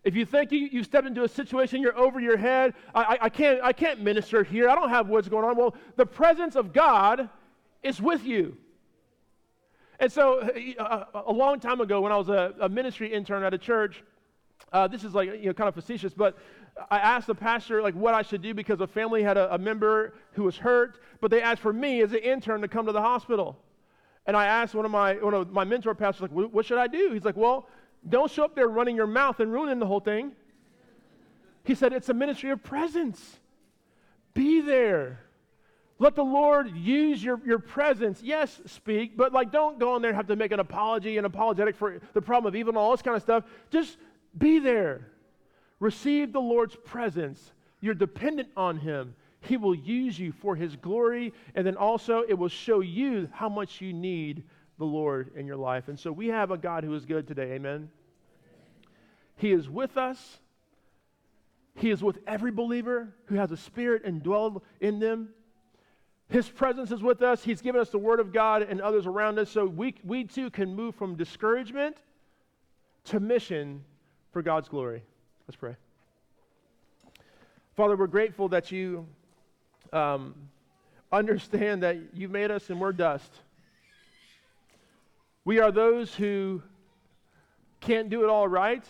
If 0.04 0.15
you 0.15 0.26
think 0.26 0.52
you, 0.52 0.60
you 0.72 0.84
stepped 0.84 1.08
into 1.08 1.24
a 1.24 1.28
situation, 1.28 1.82
you're 1.82 1.98
over 1.98 2.20
your 2.20 2.38
head, 2.38 2.74
I, 2.93 3.02
I, 3.02 3.17
I, 3.22 3.30
can't, 3.30 3.60
I 3.63 3.74
can't 3.74 4.02
minister 4.02 4.43
here, 4.43 4.70
I 4.70 4.76
don't 4.76 4.89
have 4.89 5.08
what's 5.08 5.30
going 5.30 5.46
on. 5.46 5.56
Well, 5.58 5.76
the 5.96 6.06
presence 6.06 6.56
of 6.56 6.74
God 6.74 7.30
is 7.82 8.02
with 8.02 8.24
you. 8.26 8.58
And 10.00 10.12
so, 10.12 10.39
uh, 10.78 11.06
a 11.26 11.32
long 11.32 11.60
time 11.60 11.82
ago, 11.82 12.02
when 12.02 12.12
I 12.12 12.17
was 12.17 12.30
a, 12.30 12.54
a 12.60 12.70
ministry 12.70 13.12
intern 13.12 13.43
at 13.43 13.54
a 13.54 13.58
church, 13.58 14.04
uh, 14.72 14.88
this 14.88 15.04
is 15.04 15.13
like, 15.13 15.30
you 15.30 15.46
know, 15.46 15.54
kind 15.54 15.70
of 15.70 15.76
facetious, 15.76 16.13
but 16.13 16.38
I 16.91 17.00
asked 17.00 17.28
the 17.28 17.36
pastor 17.36 17.82
like 17.82 17.96
what 17.96 18.13
I 18.13 18.22
should 18.22 18.41
do 18.41 18.54
because 18.54 18.82
a 18.82 18.88
family 18.88 19.24
had 19.24 19.38
a, 19.38 19.54
a 19.54 19.58
member 19.58 20.13
who 20.34 20.43
was 20.43 20.58
hurt, 20.58 21.00
but 21.22 21.32
they 21.32 21.41
asked 21.41 21.62
for 21.62 21.74
me 21.74 22.02
as 22.02 22.12
an 22.12 22.20
intern 22.20 22.62
to 22.62 22.67
come 22.67 22.86
to 22.86 22.91
the 22.91 23.02
hospital. 23.02 23.58
And 24.26 24.36
I 24.36 24.46
asked 24.46 24.76
one 24.76 24.86
of 24.86 24.91
my 24.91 25.13
one 25.15 25.34
of 25.34 25.52
my 25.52 25.63
mentor 25.63 25.96
pastors 25.96 26.24
like, 26.24 26.32
what 26.32 26.65
should 26.65 26.78
I 26.78 26.88
do? 26.88 27.12
He's 27.13 27.24
like, 27.24 27.38
well, 27.38 27.67
don't 28.08 28.30
show 28.30 28.43
up 28.43 28.56
there 28.56 28.67
running 28.67 28.96
your 28.96 29.08
mouth 29.08 29.39
and 29.39 29.52
ruining 29.52 29.80
the 29.80 29.88
whole 29.88 30.02
thing. 30.02 30.34
He 31.63 31.76
said, 31.76 31.93
it's 31.93 32.10
a 32.10 32.13
ministry 32.13 32.50
of 32.52 32.63
presence. 32.63 33.39
Be 34.34 34.62
there. 34.62 35.22
Let 36.00 36.15
the 36.15 36.24
Lord 36.24 36.76
use 36.76 37.24
your, 37.24 37.41
your 37.46 37.58
presence. 37.58 38.22
Yes, 38.22 38.62
speak, 38.67 39.17
but 39.17 39.34
like 39.34 39.52
don't 39.52 39.80
go 39.80 39.96
in 39.96 40.02
there 40.02 40.10
and 40.10 40.15
have 40.15 40.28
to 40.28 40.36
make 40.36 40.52
an 40.52 40.60
apology 40.60 41.17
and 41.17 41.26
apologetic 41.26 41.76
for 41.76 42.00
the 42.13 42.22
problem 42.22 42.48
of 42.48 42.56
evil 42.56 42.70
and 42.70 42.78
all 42.78 42.91
this 42.91 43.02
kind 43.02 43.15
of 43.15 43.24
stuff. 43.24 43.46
Just 43.72 43.98
be 44.38 44.60
there. 44.60 45.12
Receive 45.80 46.34
the 46.34 46.41
Lord's 46.41 46.76
presence. 46.76 47.52
You're 47.82 47.93
dependent 47.93 48.50
on 48.58 48.78
Him. 48.78 49.15
He 49.41 49.58
will 49.58 49.76
use 49.76 50.17
you 50.17 50.32
for 50.32 50.56
His 50.56 50.76
glory, 50.76 51.34
and 51.56 51.65
then 51.65 51.78
also 51.78 52.23
it 52.28 52.34
will 52.34 52.47
show 52.47 52.80
you 52.80 53.30
how 53.32 53.50
much 53.50 53.82
you 53.82 53.93
need 53.93 54.43
the 54.78 54.86
Lord 54.86 55.32
in 55.36 55.45
your 55.45 55.56
life. 55.56 55.88
And 55.88 56.00
so 56.00 56.12
we 56.12 56.28
have 56.28 56.52
a 56.52 56.58
God 56.58 56.84
who 56.84 56.93
is 56.93 57.06
good 57.06 57.28
today. 57.28 57.54
Amen. 57.54 57.89
He 59.38 59.52
is 59.52 59.69
with 59.69 59.97
us. 59.97 60.39
He 61.76 61.91
is 61.91 62.04
with 62.04 62.17
every 62.26 62.52
believer 62.52 63.13
who 63.26 63.36
has 63.36 63.52
a 63.52 63.58
spirit 63.58 64.04
and 64.04 64.23
dwell 64.23 64.63
in 64.82 65.00
them. 65.00 65.30
His 66.30 66.50
presence 66.50 66.91
is 66.91 67.02
with 67.02 67.21
us. 67.21 67.43
He's 67.43 67.62
given 67.62 67.80
us 67.80 67.89
the 67.89 68.00
Word 68.00 68.19
of 68.19 68.34
God 68.34 68.63
and 68.63 68.82
others 68.82 69.06
around 69.06 69.39
us 69.39 69.50
so 69.50 69.65
we, 69.65 69.95
we 70.04 70.23
too 70.23 70.50
can 70.50 70.76
move 70.76 70.95
from 70.95 71.15
discouragement 71.15 71.97
to 73.06 73.19
mission 73.19 73.84
for 74.32 74.42
God's 74.42 74.70
glory. 74.70 75.04
Let's 75.48 75.56
pray. 75.56 75.76
Father, 77.76 77.96
we're 77.96 78.08
grateful 78.08 78.50
that 78.50 78.72
you 78.72 79.06
um, 79.94 80.36
understand 81.12 81.84
that 81.84 81.98
you 82.13 82.28
made 82.28 82.52
us 82.52 82.70
and 82.70 82.80
we're 82.82 82.92
dust. 82.92 83.32
We 85.46 85.60
are 85.60 85.72
those 85.72 86.13
who 86.13 86.62
can't 87.80 88.10
do 88.10 88.24
it 88.24 88.30
all 88.30 88.48
right. 88.48 88.84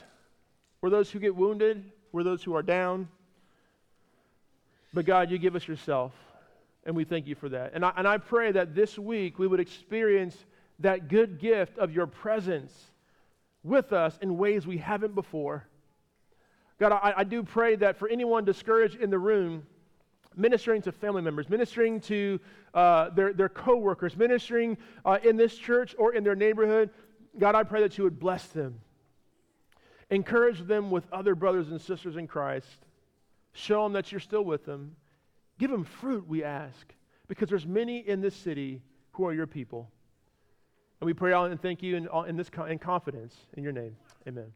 We're 0.81 0.89
those 0.89 1.11
who 1.11 1.19
get 1.19 1.35
wounded. 1.35 1.91
We're 2.11 2.23
those 2.23 2.43
who 2.43 2.55
are 2.55 2.63
down. 2.63 3.07
But 4.93 5.05
God, 5.05 5.29
you 5.29 5.37
give 5.37 5.55
us 5.55 5.67
yourself, 5.67 6.13
and 6.85 6.95
we 6.95 7.03
thank 7.03 7.27
you 7.27 7.35
for 7.35 7.49
that. 7.49 7.73
And 7.73 7.85
I, 7.85 7.91
and 7.97 8.07
I 8.07 8.17
pray 8.17 8.51
that 8.53 8.73
this 8.73 8.97
week 8.97 9.37
we 9.37 9.47
would 9.47 9.59
experience 9.59 10.35
that 10.79 11.09
good 11.09 11.39
gift 11.39 11.77
of 11.77 11.91
your 11.91 12.07
presence 12.07 12.73
with 13.67 13.93
us 13.93 14.17
in 14.21 14.37
ways 14.37 14.65
we 14.65 14.77
haven't 14.77 15.13
before. 15.15 15.67
God, 16.79 16.91
I, 16.91 17.13
I 17.17 17.23
do 17.23 17.43
pray 17.43 17.75
that 17.77 17.97
for 17.97 18.07
anyone 18.07 18.45
discouraged 18.45 18.95
in 18.95 19.09
the 19.09 19.19
room, 19.19 19.65
ministering 20.35 20.81
to 20.83 20.91
family 20.91 21.21
members, 21.21 21.49
ministering 21.49 21.99
to 22.01 22.39
uh, 22.73 23.09
their, 23.09 23.33
their 23.33 23.49
coworkers, 23.49 24.15
ministering 24.15 24.77
uh, 25.03 25.17
in 25.23 25.35
this 25.37 25.55
church 25.57 25.95
or 25.97 26.13
in 26.13 26.23
their 26.23 26.35
neighborhood, 26.35 26.91
God, 27.39 27.55
I 27.55 27.63
pray 27.63 27.81
that 27.81 27.97
you 27.97 28.03
would 28.03 28.19
bless 28.19 28.45
them. 28.47 28.79
Encourage 30.09 30.65
them 30.65 30.89
with 30.89 31.05
other 31.11 31.35
brothers 31.35 31.69
and 31.69 31.81
sisters 31.81 32.15
in 32.15 32.27
Christ. 32.27 32.85
Show 33.53 33.83
them 33.83 33.93
that 33.93 34.11
you're 34.11 34.21
still 34.21 34.43
with 34.45 34.65
them. 34.65 34.95
Give 35.59 35.71
them 35.71 35.83
fruit, 35.83 36.27
we 36.27 36.43
ask, 36.43 36.93
because 37.27 37.49
there's 37.49 37.65
many 37.65 37.97
in 37.97 38.21
this 38.21 38.35
city 38.35 38.81
who 39.13 39.25
are 39.25 39.33
your 39.33 39.47
people. 39.47 39.89
And 40.99 41.05
we 41.05 41.13
pray 41.13 41.33
all 41.33 41.45
and 41.45 41.61
thank 41.61 41.83
you 41.83 41.95
in, 41.95 42.07
in 42.27 42.37
this 42.37 42.49
in 42.67 42.79
confidence 42.79 43.35
in 43.53 43.63
your 43.63 43.71
name. 43.71 43.95
Amen. 44.27 44.51